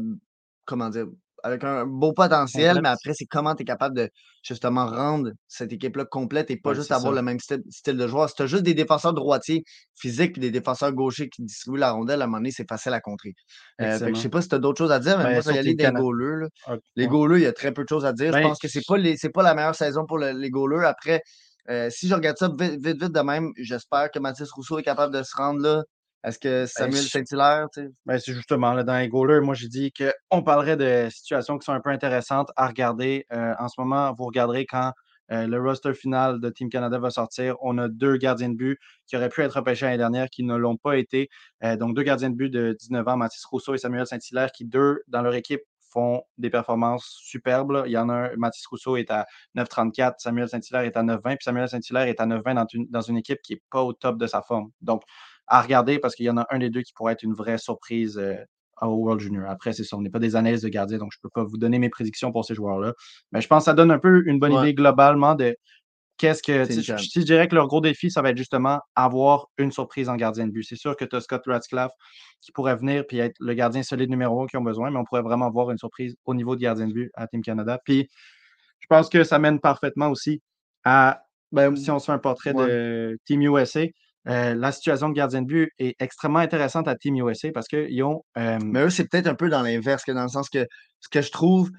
[0.66, 1.08] comment dire,
[1.44, 4.10] avec un beau potentiel, mais après, c'est comment tu es capable de
[4.44, 8.30] justement rendre cette équipe-là complète et pas juste avoir le même style, de joueur.
[8.30, 9.64] Si tu as juste des défenseurs droitiers
[9.96, 12.94] physiques et des défenseurs gauchers qui distribuent la rondelle, à un moment donné, c'est facile
[12.94, 13.34] à contrer.
[13.82, 15.54] Euh, je sais pas si tu as d'autres choses à dire, mais ben, moi, ça
[15.54, 16.48] y aller des goalers.
[16.66, 18.28] Ah, les goalers, il y a très peu de choses à dire.
[18.28, 18.96] je ben, pense que c'est pas,
[19.34, 20.86] pas la meilleure saison pour les goalers.
[20.86, 21.22] Après,
[21.70, 24.84] euh, si je regarde ça vite, vite, vite de même, j'espère que Mathis Rousseau est
[24.84, 25.84] capable de se rendre là.
[26.24, 27.90] Est-ce que ben, Samuel Saint-Hilaire, tu sais?
[28.06, 31.66] Ben, c'est justement là, dans les goalers, moi j'ai dit qu'on parlerait de situations qui
[31.66, 33.26] sont un peu intéressantes à regarder.
[33.34, 34.92] Euh, en ce moment, vous regarderez quand
[35.32, 37.56] euh, le roster final de Team Canada va sortir.
[37.62, 40.56] On a deux gardiens de but qui auraient pu être repêchés l'année dernière, qui ne
[40.56, 41.30] l'ont pas été.
[41.64, 44.66] Euh, donc, deux gardiens de but de 19 ans, Mathis Rousseau et Samuel Saint-Hilaire, qui,
[44.66, 47.84] deux, dans leur équipe, font des performances superbes.
[47.86, 51.22] Il y en a un, Mathis Rousseau est à 9,34, Samuel Saint-Hilaire est à 9,20,
[51.22, 53.94] puis Samuel Saint-Hilaire est à 9,20 dans une, dans une équipe qui n'est pas au
[53.94, 54.72] top de sa forme.
[54.82, 55.04] Donc,
[55.52, 57.58] à regarder parce qu'il y en a un des deux qui pourrait être une vraie
[57.58, 58.36] surprise euh,
[58.82, 59.50] au World Junior.
[59.50, 61.44] Après, c'est ça, on n'est pas des analystes de gardiens, donc je ne peux pas
[61.44, 62.94] vous donner mes prédictions pour ces joueurs-là.
[63.34, 65.58] Mais je pense que ça donne un peu une bonne idée globalement de
[66.18, 66.64] qu'est-ce que.
[66.64, 70.48] Je, dirais que leur gros défi, ça va être justement avoir une surprise en gardien
[70.48, 70.64] de but.
[70.64, 71.92] C'est sûr que tu as Scott Ratcliffe
[72.40, 75.04] qui pourrait venir puis être le gardien solide numéro un qu'ils ont besoin, mais on
[75.04, 77.78] pourrait vraiment avoir une surprise au niveau de gardien de but à Team Canada.
[77.84, 78.08] Puis
[78.80, 80.42] je pense que ça mène parfaitement aussi
[80.86, 83.86] à, ben, si on se fait un portrait de Team USA,
[84.28, 88.04] euh, la situation de gardien de but est extrêmement intéressante à Team USA parce qu'ils
[88.04, 88.24] ont.
[88.38, 90.66] Euh, mais eux, c'est peut-être un peu dans l'inverse, que dans le sens que
[91.00, 91.70] ce que je trouve,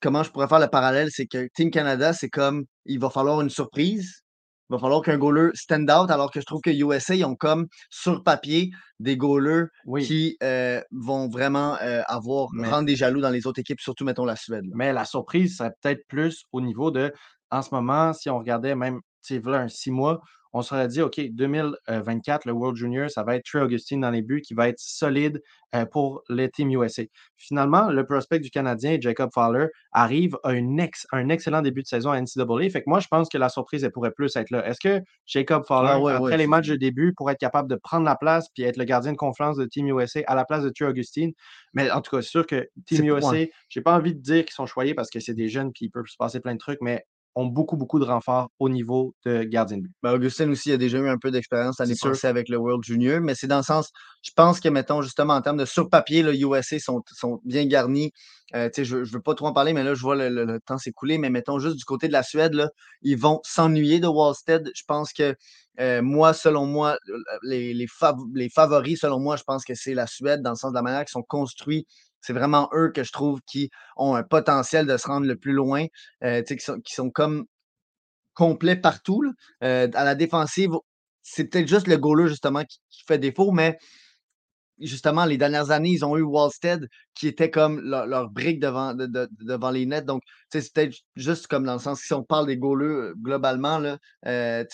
[0.00, 3.40] comment je pourrais faire le parallèle, c'est que Team Canada, c'est comme il va falloir
[3.40, 4.20] une surprise.
[4.68, 7.66] va falloir qu'un goaler stand out, alors que je trouve que USA, ils ont comme
[7.90, 10.06] sur papier des goalers Oui.
[10.06, 11.76] qui euh, vont vraiment
[12.08, 14.64] avoir, Mais- rendre des jaloux dans les autres équipes, surtout, mettons, la Suède.
[14.64, 14.72] là.
[14.74, 17.12] Mais la surprise serait peut-être plus au niveau de,
[17.50, 20.68] en ce moment, si on regardait même, tu sais, voilà, un six mois, on se
[20.68, 24.42] serait dit, OK, 2024, le World Junior, ça va être Trey Augustine dans les buts,
[24.42, 25.42] qui va être solide
[25.74, 27.02] euh, pour les Team USA.
[27.36, 32.10] Finalement, le prospect du Canadien, Jacob Fowler, arrive à ex- un excellent début de saison
[32.10, 32.68] à NCAA.
[32.70, 34.66] Fait que moi, je pense que la surprise, elle pourrait plus être là.
[34.66, 37.76] Est-ce que Jacob Fowler, ouais, après ouais, les matchs de début, pourrait être capable de
[37.76, 40.62] prendre la place puis être le gardien de confiance de Team USA à la place
[40.62, 41.32] de Trey Augustine?
[41.72, 44.52] Mais en tout cas, c'est sûr que Team USA, j'ai pas envie de dire qu'ils
[44.54, 46.80] sont choyés parce que c'est des jeunes puis il peut se passer plein de trucs,
[46.82, 49.92] mais ont beaucoup, beaucoup de renforts au niveau de gardien de but.
[50.02, 52.10] Ben, Augustin aussi a déjà eu un peu d'expérience sûr.
[52.10, 53.90] passée avec le World Junior, mais c'est dans le sens,
[54.22, 58.12] je pense que, mettons, justement, en termes de sur-papier, le USA sont, sont bien garnis.
[58.54, 60.60] Euh, je ne veux pas trop en parler, mais là, je vois le, le- le
[60.60, 61.16] temps s'écouler.
[61.16, 62.68] Mais mettons, juste du côté de la Suède, là,
[63.00, 64.70] ils vont s'ennuyer de Wallstead.
[64.74, 65.34] Je pense que,
[65.80, 66.98] euh, moi, selon moi,
[67.42, 70.56] les, les, fav- les favoris, selon moi, je pense que c'est la Suède, dans le
[70.56, 71.86] sens de la manière qu'ils sont construits.
[72.22, 75.52] C'est vraiment eux que je trouve qui ont un potentiel de se rendre le plus
[75.52, 75.86] loin,
[76.24, 77.44] euh, qui sont, qui sont comme
[78.34, 79.22] complets partout.
[79.62, 80.70] Euh, à la défensive,
[81.22, 83.76] c'est peut-être juste le goaler, justement, qui, fait défaut, mais
[84.78, 89.06] justement, les dernières années, ils ont eu Wallstead qui était comme leur, brique devant, de-
[89.06, 90.04] de- devant les nets.
[90.04, 93.78] Donc, c'est peut-être juste comme dans le sens, si on parle des goalers euh, globalement,
[93.78, 94.64] là, euh,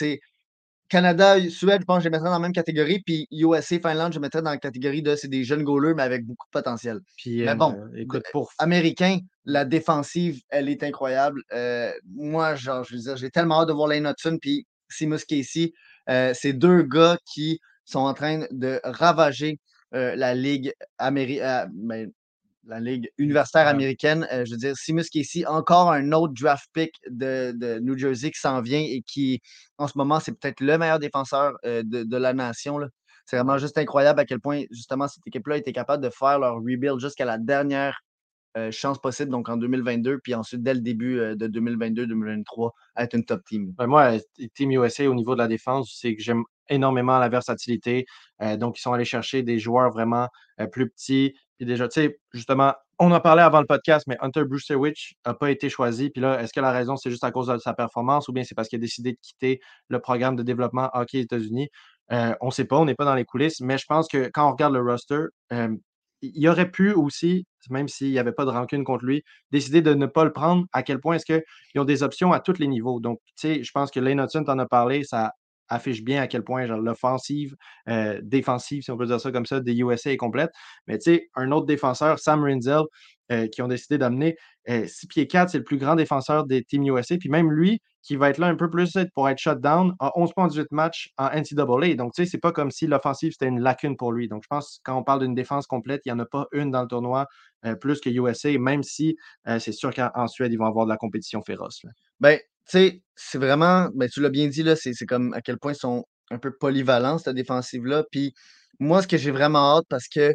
[0.89, 3.01] Canada, Suède, je pense que je les mettrais dans la même catégorie.
[3.05, 6.25] Puis USA, Finlande, je mettrais dans la catégorie de c'est des jeunes goalers, mais avec
[6.25, 7.01] beaucoup de potentiel.
[7.17, 11.43] Puis, Mais euh, bon, écoute, pour Américain, la défensive, elle est incroyable.
[11.53, 15.25] Euh, moi, genre, je veux dire, j'ai tellement hâte de voir Lane Hudson puis Seamus
[15.29, 15.73] Casey.
[16.09, 19.59] Euh, c'est deux gars qui sont en train de ravager
[19.95, 22.11] euh, la Ligue améri- euh, ben,
[22.69, 24.27] la Ligue universitaire américaine.
[24.33, 28.31] Euh, je veux dire, Seamus Casey, encore un autre draft pick de, de New Jersey
[28.31, 29.41] qui s'en vient et qui,
[29.79, 32.79] en ce moment, c'est peut-être le meilleur défenseur euh, de, de la nation.
[33.25, 36.57] C'est vraiment juste incroyable à quel point, justement, cette équipe-là était capable de faire leur
[36.57, 38.01] rebuild jusqu'à la dernière
[38.57, 43.25] euh, chance possible, donc en 2022, puis ensuite, dès le début de 2022-2023, être une
[43.25, 43.73] top team.
[43.77, 44.13] Ben, moi,
[44.55, 48.05] Team USA, au niveau de la défense, c'est que j'aime énormément la versatilité.
[48.59, 50.29] Donc, ils sont allés chercher des joueurs vraiment
[50.73, 51.35] plus petits.
[51.59, 55.35] Puis déjà, tu sais, justement, on en parlait avant le podcast, mais Hunter Brewsterwich n'a
[55.35, 56.11] pas été choisi.
[56.11, 58.45] Puis là, est-ce que la raison, c'est juste à cause de sa performance ou bien
[58.45, 61.69] c'est parce qu'il a décidé de quitter le programme de développement hockey États-Unis?
[62.13, 64.31] Euh, on ne sait pas, on n'est pas dans les coulisses, mais je pense que
[64.33, 65.27] quand on regarde le roster,
[66.23, 69.95] il aurait pu aussi, même s'il n'y avait pas de rancune contre lui, décider de
[69.95, 70.65] ne pas le prendre.
[70.73, 73.01] À quel point est-ce qu'ils ont des options à tous les niveaux?
[73.01, 75.33] Donc, tu sais, je pense que Lane Hudson t'en a parlé, ça
[75.69, 77.57] affiche bien à quel point l'offensive,
[77.89, 80.51] euh, défensive, si on peut dire ça comme ça, des USA est complète.
[80.87, 82.83] Mais tu sais, un autre défenseur, Sam Rinzel,
[83.31, 86.83] euh, qui ont décidé d'amener 6 pieds 4, c'est le plus grand défenseur des Team
[86.85, 87.17] USA.
[87.17, 90.13] Puis même lui, qui va être là un peu plus pour être shut down, a
[90.15, 91.95] 11 points en 18 matchs en NCAA.
[91.95, 94.29] Donc, tu sais, c'est pas comme si l'offensive, c'était une lacune pour lui.
[94.29, 96.47] Donc, je pense que quand on parle d'une défense complète, il n'y en a pas
[96.53, 97.27] une dans le tournoi
[97.67, 100.87] euh, plus que USA, même si euh, c'est sûr qu'en en Suède, ils vont avoir
[100.87, 101.83] de la compétition féroce.
[102.21, 102.39] Ben,
[102.73, 106.05] sais, c'est vraiment, ben, tu l'as bien dit, c'est comme à quel point ils sont
[106.31, 108.05] un peu polyvalents, cette défensive-là.
[108.11, 108.35] Puis
[108.81, 110.35] moi, ce que j'ai vraiment hâte, parce que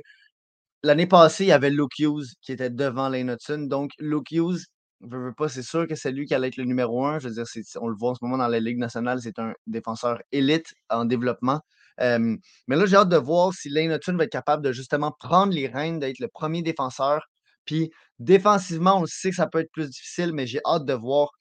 [0.84, 3.68] l'année passée, il y avait Luke Hughes qui était devant Lane Hudson.
[3.70, 4.60] Donc, Luke Hughes,
[5.02, 7.20] je veux pas, c'est sûr que c'est lui qui allait être le numéro un.
[7.20, 9.40] Je veux dire, c'est- on le voit en ce moment dans la Ligue nationale, c'est
[9.40, 11.62] un défenseur élite en développement.
[12.68, 15.54] Mais là, j'ai hâte de voir si Lane Hudson va être capable de justement prendre
[15.54, 17.22] les rênes, d'être le premier défenseur.
[17.66, 21.32] Puis défensivement, on sait que ça peut être plus difficile, mais j'ai hâte de voir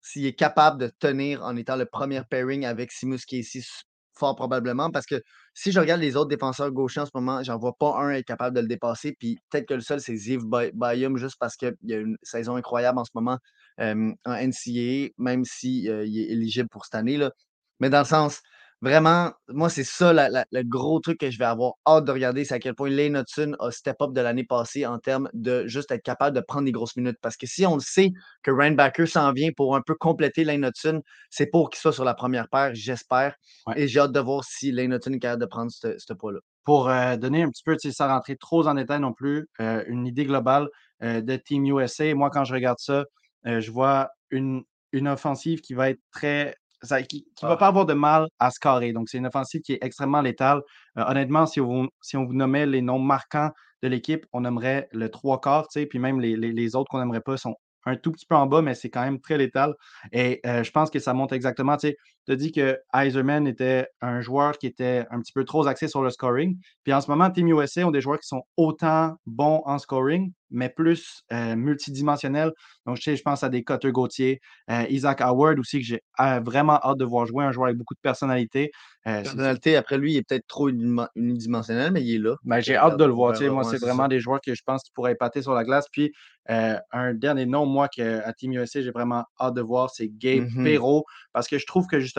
[0.00, 3.82] s'il est capable de tenir en étant le premier pairing avec Simus Casey, s-
[4.14, 4.90] fort probablement.
[4.90, 5.20] Parce que
[5.54, 8.26] si je regarde les autres défenseurs gauchers en ce moment, j'en vois pas un être
[8.26, 9.14] capable de le dépasser.
[9.18, 12.16] Puis peut-être que le seul, c'est Ziv Bay- Bayum, juste parce qu'il y a une
[12.22, 13.38] saison incroyable en ce moment
[13.80, 17.16] euh, en NCAA, même s'il est éligible pour cette année.
[17.16, 17.30] Là.
[17.80, 18.40] Mais dans le sens,
[18.80, 22.12] vraiment, moi, c'est ça la- la- le gros truc que je vais avoir hâte de
[22.12, 25.28] regarder, c'est à quel point Lane Hudson a step up de l'année passée en termes
[25.34, 27.18] de juste être capable de prendre des grosses minutes.
[27.20, 28.12] Parce que si on le sait
[28.42, 31.92] que Ryan Backer s'en vient pour un peu compléter Lane Hudson, c'est pour qu'il soit
[31.92, 33.34] sur la première paire, j'espère.
[33.66, 33.80] Ouais.
[33.80, 36.40] Et j'ai hâte de voir si Lane Hudson est capable de prendre ce poids-là.
[36.64, 39.48] pour euh, donner un petit peu, tu sais, sans rentrer trop en détail non plus,
[39.60, 40.68] euh, une idée globale
[41.02, 42.14] euh, de Team USA.
[42.14, 43.04] Moi, quand je regarde ça,
[43.44, 44.62] je vois une,
[44.92, 46.54] une offensive qui va être très.
[46.82, 47.56] Ça- qui ne va Ah.
[47.56, 48.92] pas avoir de mal à se carrer.
[48.92, 50.60] Donc, c'est une offensive qui est extrêmement létale.
[50.98, 53.50] Euh, honnêtement, si on, si on vous nommait les noms marquants
[53.82, 56.88] de l'équipe, on aimerait le trois quarts, tu sais, puis même les, les- les autres
[56.90, 57.54] qu'on n'aimerait pas sont
[57.86, 59.72] un tout petit peu en bas, mais c'est quand même très létal.
[60.12, 61.96] Et euh, je pense que ça montre exactement, tu sais,
[62.28, 65.88] tu as dit que Eiserman était un joueur qui était un petit peu trop axé
[65.88, 66.58] sur le scoring.
[66.84, 70.30] Puis en ce moment, Team USA ont des joueurs qui sont autant bons en scoring
[70.50, 72.52] mais plus euh, multidimensionnel.
[72.86, 76.00] Donc, je, sais, je pense à des Cutter Gauthier, euh, Isaac Howard aussi, que j'ai
[76.20, 78.70] euh, vraiment hâte de voir jouer, un joueur avec beaucoup de personnalité.
[79.04, 82.36] personnalité, après lui, il est peut-être trop unidimensionnel, mais il est là.
[82.44, 83.34] Ben, j'ai hâte de le voir.
[83.50, 85.86] Moi, c'est vraiment des joueurs que je pense qui pourraient épater sur la glace.
[85.92, 86.12] Puis,
[86.46, 90.44] un dernier nom, moi, que, à Team USA, j'ai vraiment hâte de voir, c'est Gabe
[90.44, 90.64] mm-hmm.
[90.64, 92.17] Perrault, parce que je trouve que justement,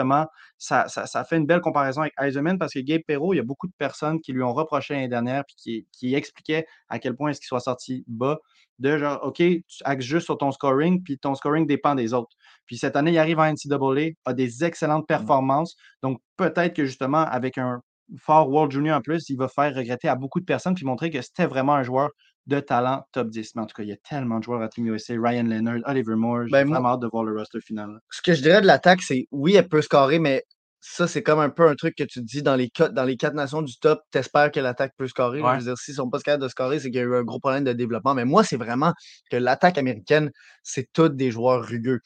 [0.58, 3.44] ça, ça, fait une belle comparaison avec Eisenman, parce que Gabe Perrault, il y a
[3.44, 7.16] beaucoup de personnes qui lui ont reproché l'année dernière, puis qui, qui expliquaient à quel
[7.16, 8.40] point est-ce qu'il soit sorti bas
[8.80, 12.36] de genre, OK, tu axes juste sur ton scoring, puis ton scoring dépend des autres.
[12.66, 15.76] Puis cette année, il arrive en NCAA, a des excellentes performances.
[16.02, 17.82] Donc peut-être que justement, avec un
[18.18, 21.10] fort World Junior en plus, il va faire regretter à beaucoup de personnes, puis montrer
[21.10, 22.10] que c'était vraiment un joueur
[22.50, 23.56] de talent top 10.
[23.56, 25.80] Mais en tout cas, il y a tellement de joueurs à Team USA, Ryan Leonard,
[25.86, 26.46] Oliver Moore.
[26.46, 28.00] J'ai ben, vraiment hâte de voir le roster final.
[28.12, 30.44] Ce que je dirais de l'attaque, c'est oui, elle peut scorer, mais
[30.82, 33.34] ça, c'est comme un peu un truc que tu dis dans les, dans les quatre
[33.34, 35.40] nations du top, t'espères que l'attaque peut scorer.
[35.40, 37.24] Je veux dire, s'ils sont pas capables de scorer, c'est qu'il y a eu un
[37.24, 38.14] gros problème de développement.
[38.14, 38.94] Mais moi, c'est vraiment
[39.30, 40.32] que l'attaque américaine,
[40.64, 42.00] c'est tous des joueurs rugueux.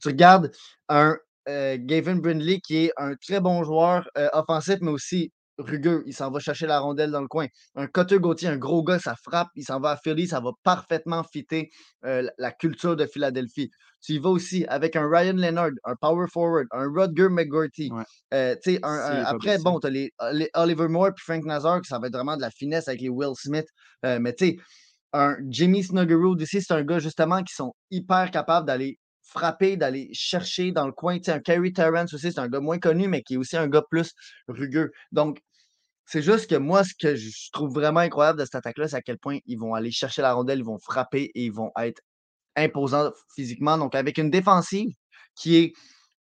[0.00, 0.52] Tu regardes
[0.88, 1.16] un
[1.48, 6.02] euh, Gavin Brindley qui est un très bon joueur euh, offensif, mais aussi rugueux.
[6.06, 7.46] Il s'en va chercher la rondelle dans le coin.
[7.74, 9.48] Un Cotter Gauthier, un gros gars, ça frappe.
[9.56, 10.28] Il s'en va à Philly.
[10.28, 11.70] Ça va parfaitement fitter
[12.04, 13.70] euh, la culture de Philadelphie.
[14.02, 17.90] Tu y vas aussi avec un Ryan Leonard, un power forward, un Rutger McGorty.
[18.34, 20.10] Euh, après, bon, tu as les,
[20.54, 23.34] Oliver Moore et Frank Nazar, ça va être vraiment de la finesse avec les Will
[23.36, 23.66] Smith.
[24.04, 24.56] Euh, mais tu sais,
[25.12, 30.10] un Jimmy Snuggerud ici, c'est un gars justement qui sont hyper capables d'aller frapper, d'aller
[30.12, 31.18] chercher dans le coin.
[31.18, 33.56] Tu sais, un Kerry Terrence aussi, c'est un gars moins connu, mais qui est aussi
[33.56, 34.12] un gars plus
[34.48, 34.90] rugueux.
[35.12, 35.38] Donc,
[36.12, 39.00] c'est juste que moi, ce que je trouve vraiment incroyable de cette attaque-là, c'est à
[39.00, 42.02] quel point ils vont aller chercher la rondelle, ils vont frapper et ils vont être
[42.54, 43.78] imposants physiquement.
[43.78, 44.90] Donc, avec une défensive
[45.34, 45.72] qui est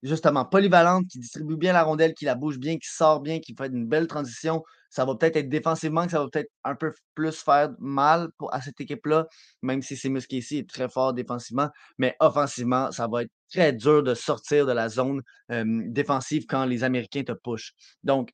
[0.05, 3.53] justement polyvalente, qui distribue bien la rondelle, qui la bouge bien, qui sort bien, qui
[3.59, 6.92] fait une belle transition, ça va peut-être être défensivement que ça va peut-être un peu
[7.16, 9.26] plus faire mal pour, à cette équipe-là,
[9.62, 11.68] même si c'est ici est très fort défensivement.
[11.98, 16.85] Mais offensivement, ça va être très dur de sortir de la zone défensive quand les
[16.85, 17.72] Américains te pushent.
[18.05, 18.31] Donc,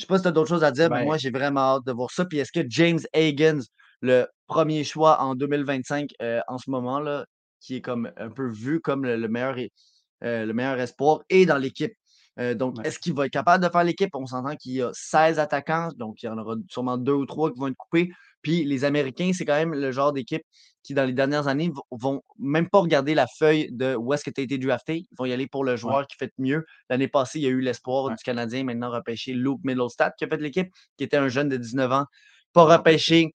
[0.00, 1.30] je ne sais pas si tu as d'autres choses à dire, mais ben moi, j'ai
[1.30, 2.24] vraiment hâte de voir ça.
[2.24, 3.60] Puis est-ce que James Higgins,
[4.00, 7.26] le premier choix en 2025 euh, en ce moment, là,
[7.60, 9.56] qui est comme un peu vu comme le, meilleur,
[10.24, 11.92] euh, le meilleur espoir, est dans l'équipe?
[12.38, 14.08] Euh, donc, est-ce qu'il va être capable de faire l'équipe?
[14.14, 17.26] On s'entend qu'il y a 16 attaquants, donc il y en aura sûrement deux ou
[17.26, 18.10] trois qui vont être coupés.
[18.42, 20.42] Puis les Américains, c'est quand même le genre d'équipe
[20.82, 24.30] qui, dans les dernières années, vont même pas regarder la feuille de où est-ce que
[24.30, 25.04] tu as été drafté.
[25.10, 26.64] Ils vont y aller pour le joueur qui fait mieux.
[26.88, 30.28] L'année passée, il y a eu l'espoir du Canadien, maintenant repêché Luke Middlestad, qui a
[30.28, 32.04] fait l'équipe, qui était un jeune de 19 ans,
[32.52, 33.34] pas repêché,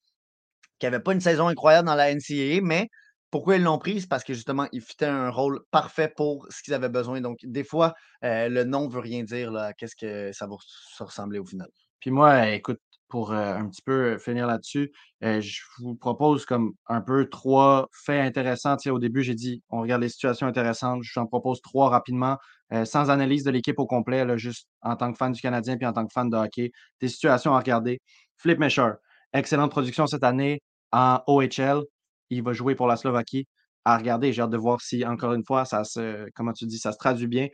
[0.79, 2.89] qui n'avait pas une saison incroyable dans la NCAA, mais
[3.31, 4.01] pourquoi ils l'ont pris?
[4.01, 7.21] C'est parce que justement, il fitait un rôle parfait pour ce qu'ils avaient besoin.
[7.21, 9.51] Donc, des fois, euh, le nom ne veut rien dire.
[9.77, 10.55] Qu'est-ce que ça va
[10.99, 11.67] ressembler au final?
[11.99, 12.79] Puis moi, écoute,
[13.15, 14.91] pour euh, un petit peu finir là-dessus,
[15.23, 18.75] euh, je vous propose comme un peu trois faits intéressants.
[18.87, 21.01] au début, j'ai dit on regarde les situations intéressantes.
[21.01, 22.35] J'en propose trois rapidement,
[22.73, 25.87] euh, sans analyse de l'équipe au complet, juste en tant que fan du Canadien puis
[25.87, 26.71] en tant que fan de hockey.
[26.99, 28.01] Des situations à regarder.
[28.35, 28.91] Flip Mesher,
[29.31, 31.83] excellente production cette année en OHL.
[32.31, 33.47] Il va jouer pour la Slovaquie.
[33.85, 36.79] À regarder, j'ai hâte de voir si, encore une fois, ça se, comment tu dis,
[36.79, 37.47] ça se traduit bien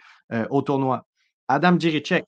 [0.50, 1.06] au tournoi.
[1.47, 2.26] Adam Jiricek,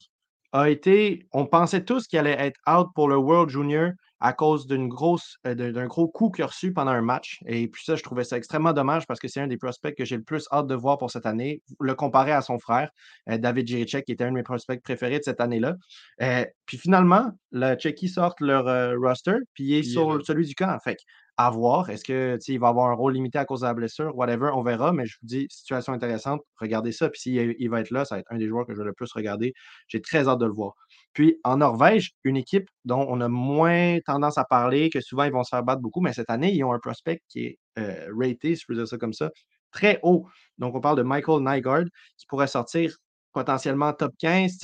[0.53, 4.67] a été, on pensait tous qu'il allait être out pour le World Junior à cause
[4.67, 7.39] d'une grosse, euh, d'un gros coup qu'il a reçu pendant un match.
[7.45, 10.05] Et puis ça, je trouvais ça extrêmement dommage parce que c'est un des prospects que
[10.05, 12.89] j'ai le plus hâte de voir pour cette année, le comparer à son frère,
[13.29, 15.75] euh, David Jiricek, qui était un de mes prospects préférés de cette année-là.
[16.21, 20.77] Euh, puis finalement, le Tchéquie sort leur roster, puis il est sur celui du camp.
[20.81, 20.95] Fait
[21.37, 21.89] à voir.
[21.89, 24.15] Est-ce qu'il va avoir un rôle limité à cause de la blessure?
[24.15, 24.93] Whatever, on verra.
[24.93, 26.41] Mais je vous dis, situation intéressante.
[26.57, 27.09] Regardez ça.
[27.09, 28.85] Puis s'il il va être là, ça va être un des joueurs que je vais
[28.85, 29.53] le plus regarder.
[29.87, 30.73] J'ai très hâte de le voir.
[31.13, 35.31] Puis en Norvège, une équipe dont on a moins tendance à parler, que souvent ils
[35.31, 38.07] vont se faire battre beaucoup, mais cette année, ils ont un prospect qui est euh,
[38.19, 39.31] raté, si je peux ça comme ça,
[39.71, 40.27] très haut.
[40.57, 41.85] Donc on parle de Michael Nygaard
[42.17, 42.95] qui pourrait sortir
[43.33, 44.59] potentiellement top 15.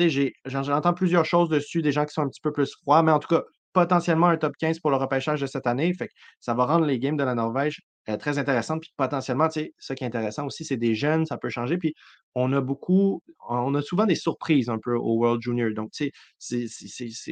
[0.46, 3.20] J'entends plusieurs choses dessus, des gens qui sont un petit peu plus froids, mais en
[3.20, 5.94] tout cas, potentiellement un top 15 pour le repêchage de cette année.
[5.94, 8.82] Fait ça va rendre les games de la Norvège euh, très intéressantes.
[8.82, 11.78] Puis potentiellement, ce qui est intéressant aussi, c'est des jeunes, ça peut changer.
[11.78, 11.94] Puis
[12.36, 15.72] on a beaucoup, on a souvent des surprises un peu au World Junior.
[15.74, 16.68] Donc, tu sais,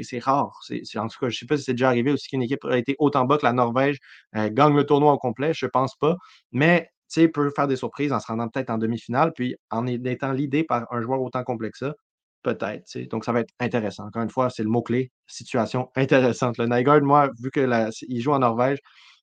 [0.03, 0.59] c'est rare.
[0.95, 2.77] en tout cas, je ne sais pas si c'est déjà arrivé aussi qu'une équipe a
[2.77, 3.97] été autant bas que la Norvège
[4.35, 5.53] euh, gagne le tournoi au complet.
[5.53, 6.15] Je ne pense pas.
[6.51, 9.87] Mais tu sais, peut faire des surprises en se rendant peut-être en demi-finale, puis en
[9.87, 11.93] étant l'idée par un joueur autant complexe que ça.
[12.43, 12.85] Peut-être.
[13.09, 14.05] Donc, ça va être intéressant.
[14.07, 15.11] Encore une fois, c'est le mot-clé.
[15.27, 16.57] Situation intéressante.
[16.57, 18.79] Le Nygaard, moi, vu qu'il joue en Norvège,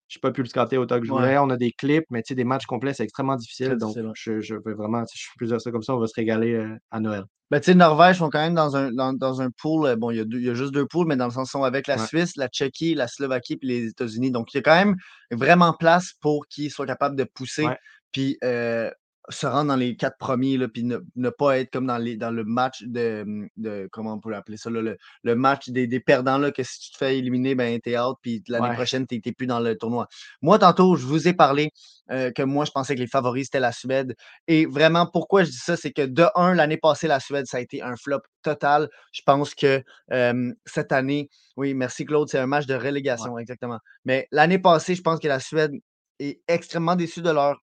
[0.08, 1.20] j'ai pas pu le scotter autant que je Ouais.
[1.20, 1.38] voulais.
[1.38, 3.76] On a des clips, mais tu sais, des matchs complets, c'est extrêmement difficile.
[3.76, 6.14] Donc, je, je vais vraiment, si je peux dire ça comme ça, on va se
[6.14, 7.24] régaler euh, à Noël.
[7.50, 9.86] Ben, tu sais, Norvège sont quand même dans un, dans, dans un pool.
[9.86, 11.62] euh, Bon, il y, y a juste deux pools, mais dans le sens, ils sont
[11.62, 12.06] avec la Ouais.
[12.06, 14.30] Suisse, la Tchéquie, la Slovaquie puis les États-Unis.
[14.30, 14.96] Donc, il y a quand même
[15.30, 17.64] vraiment place pour qu'ils soient capables de pousser
[18.12, 18.90] puis euh,
[19.30, 22.16] se rendre dans les quatre premiers, là, puis ne, ne pas être comme dans, les,
[22.16, 23.88] dans le match de, hum, de.
[23.90, 26.78] Comment on peut appeler ça, là, le, le match des, des perdants, là, que si
[26.80, 28.74] tu te fais éliminer, ben, t'es out, puis l'année Ouais.
[28.74, 30.08] prochaine, t'es plus dans le tournoi.
[30.42, 31.70] Moi, tantôt, je vous ai parlé
[32.10, 34.14] euh, que moi, je pensais que les favoris, c'était la Suède.
[34.46, 37.56] Et vraiment, pourquoi je dis ça, c'est que de un, l'année passée, la Suède, ça
[37.56, 38.88] a été un flop total.
[39.12, 39.82] Je pense que
[40.12, 43.78] euh, cette année, oui, merci Claude, c'est un match de relégation, exactement.
[44.04, 45.72] Mais l'année passée, je pense que la Suède
[46.18, 47.58] est extrêmement déçue de leur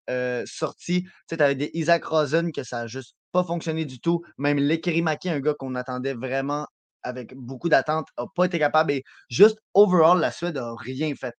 [0.46, 1.04] sortie.
[1.04, 4.22] Tu sais, tu avais des Isaac Rosen que ça n'a juste pas fonctionné du tout.
[4.38, 6.68] Même Lekerimaki, un gars qu'on attendait vraiment
[7.04, 8.92] avec beaucoup d'attentes, n'a pas été capable.
[8.92, 11.34] Et juste, overall, la Suède n'a rien fait.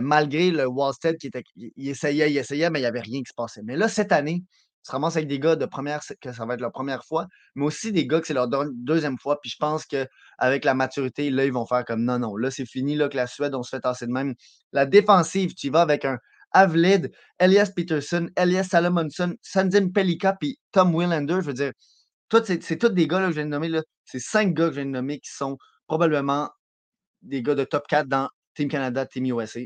[0.00, 1.42] Malgré le Wallstead qui était.
[1.54, 3.60] Il essayait, il essayait, mais il n'y avait rien qui se passait.
[3.62, 4.42] Mais là, cette année,
[4.88, 7.64] tu te avec des gars de première, que ça va être leur première fois, mais
[7.64, 9.40] aussi des gars que c'est leur deux- deuxième fois.
[9.40, 12.64] Puis je pense qu'avec la maturité, là, ils vont faire comme non, non, là, c'est
[12.66, 14.34] fini, là, que la Suède, on se fait tasser de même.
[14.72, 16.18] La défensive, tu y vas avec un
[16.52, 21.38] Avlid, Elias Peterson, Elias Salomonson, Sandim Pelika, puis Tom Willander.
[21.40, 21.72] Je veux dire,
[22.44, 23.70] c'est tous des gars que je viens de nommer.
[24.04, 26.50] C'est cinq gars que je viens de nommer qui sont probablement
[27.22, 29.60] des gars de top 4 dans Team Canada, Team USA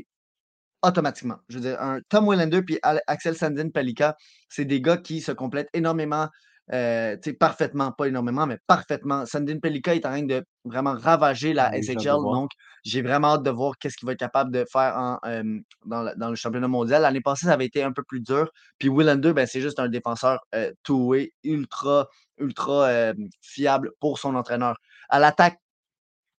[0.83, 1.37] automatiquement.
[1.47, 1.77] Je veux dire,
[2.09, 4.15] Tom Willander puis Axel Sandin Palika,
[4.49, 6.27] c'est des gars qui se complètent énormément,
[6.73, 9.25] euh, parfaitement, pas énormément, mais parfaitement.
[9.25, 12.51] Sandin Pelika est en train de vraiment ravager la Oui, hâte de SHL, donc
[12.83, 16.03] j'ai vraiment hâte de voir qu'est-ce qu'il va être capable de faire en, euh, dans,
[16.03, 17.01] le, dans le championnat mondial.
[17.01, 18.49] L'année passée, ça avait été un peu plus dur.
[18.79, 22.07] Puis Willander, ben, c'est juste un défenseur euh, two-way, ultra,
[22.37, 24.77] ultra fiable pour son entraîneur.
[25.09, 25.59] À l'attaque,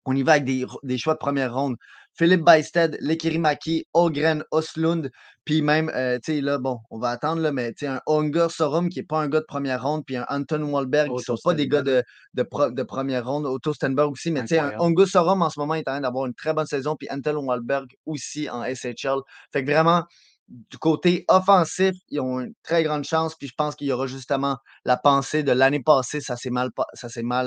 [0.05, 1.77] on y va avec des, des choix de première ronde.
[2.15, 5.11] Philippe Bysted, Lekirimaki, Ogren, Oslund,
[5.45, 8.01] puis même, euh, tu sais, là, bon, on va attendre, là, mais tu sais, un
[8.07, 11.15] Unger Sorum qui n'est pas un gars de première ronde, puis un Anton Wahlberg qui
[11.15, 12.03] ne sont pas des gars de,
[12.35, 13.47] de, pro- de première ronde.
[13.47, 16.27] Otto Stenberg aussi, mais tu sais, un Sorum en ce moment est en train d'avoir
[16.27, 19.21] une très bonne saison, puis Anton Wahlberg aussi en SHL.
[19.53, 20.05] Fait que vraiment,
[20.49, 24.07] du côté offensif, ils ont une très grande chance, puis je pense qu'il y aura
[24.07, 26.71] justement la pensée de l'année passée, ça s'est mal,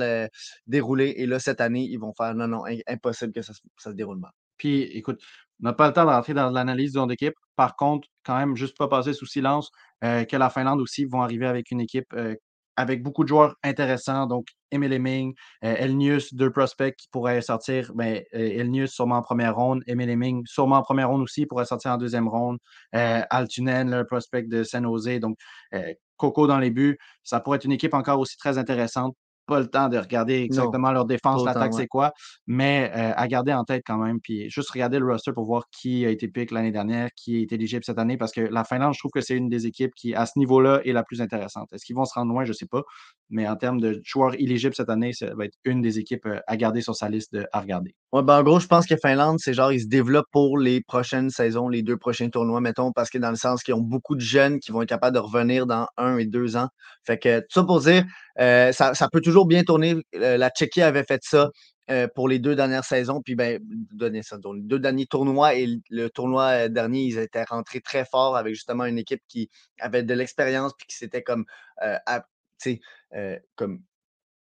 [0.02, 0.28] euh,
[0.68, 3.90] déroulé, et là, cette année, ils vont faire non, non, im- impossible que ça, se-
[3.90, 4.32] déroule mal.
[4.58, 5.22] Puis, écoute,
[5.62, 7.34] on n'a pas le temps d'entrer dans l'analyse du d'équipe.
[7.56, 9.70] Par contre, quand même, juste pas passer sous silence
[10.04, 12.36] euh, que la Finlande aussi vont arriver avec une équipe euh,
[12.78, 14.28] avec beaucoup de joueurs intéressants.
[14.28, 15.34] Donc, Emil Heming,
[15.64, 17.92] euh, Elnius, deux prospects qui pourraient sortir.
[17.96, 21.66] Ben, euh, Elnius sûrement en première ronde, Emil Heming sûrement en première ronde aussi, pourrait
[21.66, 22.58] sortir en deuxième ronde.
[22.96, 25.20] Euh, Altunen, le prospect de San Jose.
[25.20, 25.38] Donc,
[25.74, 26.98] euh, Coco dans les buts.
[27.24, 29.16] Ça pourrait être une équipe encore aussi très intéressante.
[29.48, 31.82] Pas le temps de regarder exactement leur défense, l'attaque, ouais.
[31.82, 32.14] c'est quoi,
[32.48, 34.20] mais euh, à garder en tête quand même.
[34.20, 37.52] Puis juste regarder le roster pour voir qui a été pick l'année dernière, qui est
[37.52, 40.16] éligible cette année, parce que la Finlande, je trouve que c'est une des équipes qui,
[40.16, 41.68] à ce niveau-là, est la plus intéressante.
[41.74, 42.44] Est-ce qu'ils vont se rendre loin?
[42.44, 42.82] Je ne sais pas.
[43.30, 46.40] Mais en termes de joueurs éligibles cette année, ça va être une des équipes euh,
[46.48, 47.96] à garder sur sa liste de, à regarder.
[48.12, 50.82] Ouais, ben en gros, je pense que Finlande, c'est genre, ils se développent pour les
[50.82, 54.16] prochaines saisons, les deux prochains tournois, mettons, parce que dans le sens qu'ils ont beaucoup
[54.16, 56.70] de jeunes qui vont être capables de revenir dans un et deux ans.
[57.04, 58.06] Fait que, tout ça pour dire,
[58.40, 59.98] euh, ça, ça peut toujours bien tourner.
[60.16, 61.50] Euh, la Tchéquie avait fait ça
[61.92, 63.60] euh, pour les deux dernières saisons, puis ben,
[63.92, 67.82] donner ça, donc, les deux derniers tournois et le- tournoi euh, dernier, ils étaient rentrés
[67.82, 71.46] très fort avec justement une équipe qui avait de l'expérience, puis qui s'était comme,
[71.84, 72.80] euh, à- tu sais,
[73.16, 73.82] euh, comme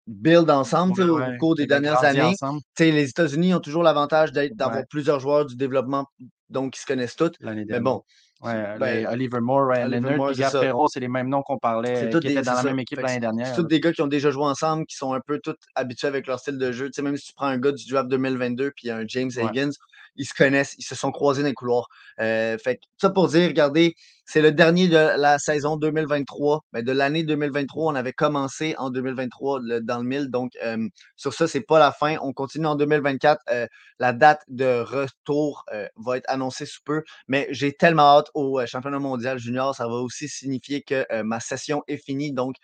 [0.07, 2.35] build ensemble Ouais, au cours des dernières années.
[2.79, 4.87] les États-Unis ont toujours l'avantage d'être- d'avoir Ouais.
[4.90, 6.07] plusieurs joueurs du développement,
[6.48, 7.31] donc qui se connaissent tous.
[7.40, 8.03] Mais bon,
[8.42, 10.42] Ouais, ben, Oliver Moore, Ryan Leonard, Moore, puis
[10.88, 12.64] c'est les mêmes noms qu'on parlait, c'est tous qui des, étaient dans la ça.
[12.64, 13.46] même équipe l'année dernière.
[13.48, 16.09] c'est tous des gars qui ont déjà joué ensemble, qui sont un peu tous habitués
[16.09, 16.87] avec leur style de jeu.
[16.87, 19.44] Tu sais, même si tu prends un gars du draft 2022 puis un James Ouais.
[19.44, 19.72] Higgins,
[20.16, 21.88] ils se connaissent, ils se sont croisés dans les couloirs.
[22.20, 23.94] Euh, fait que ça pour dire, regardez,
[24.33, 26.61] c'est le dernier de la saison 2023.
[26.73, 30.29] Mais de l'année 2023, on avait commencé en 2023 le- dans le mille.
[30.31, 32.16] Donc, euh, sur ça, c'est pas la fin.
[32.23, 33.43] On continue en 2024.
[33.51, 33.66] Euh,
[33.99, 37.03] la date de retour euh, va être annoncée sous peu.
[37.27, 39.75] Mais j'ai tellement hâte au championnat mondial junior.
[39.75, 42.33] Ça va aussi signifier que ma session est finie.
[42.33, 42.55] Donc,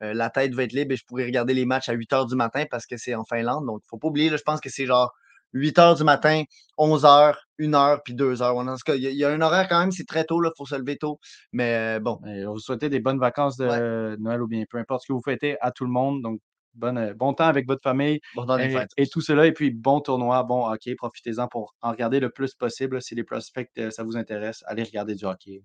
[0.00, 2.34] la tête va être libre et je pourrai regarder les matchs à 8 h du
[2.36, 3.64] matin parce que c'est en Finlande.
[3.66, 5.12] Donc, il ne faut pas oublier, je pense que c'est genre
[5.54, 6.42] 8 h du matin,
[6.76, 8.42] 11 h, 1 h, puis 2 h.
[8.42, 10.24] En tout cas, il y, a- il y a un horaire quand même, c'est très
[10.24, 11.18] tôt, il faut se lever tôt.
[11.52, 15.02] Mais euh, bon, Et vous souhaite des bonnes vacances de Noël ou bien peu importe
[15.02, 16.20] ce que vous fêtez à tout le monde.
[16.22, 16.40] Donc,
[16.74, 18.90] bonne, euh, bon temps avec votre famille bon temps des et, fêtes.
[18.96, 19.46] et tout cela.
[19.46, 20.94] Et puis, bon tournoi, bon hockey.
[20.96, 23.00] Profitez-en pour en regarder le plus possible.
[23.00, 25.62] Si les prospects, euh, ça vous intéresse, allez regarder du hockey.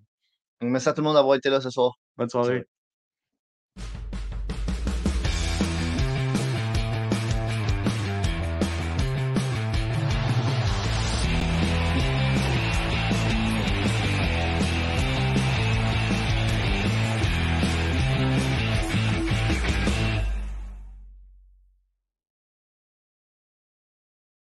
[0.61, 1.93] Donc, merci à tout le monde d'avoir été là ce soir.
[2.17, 2.78] Bonne soirée.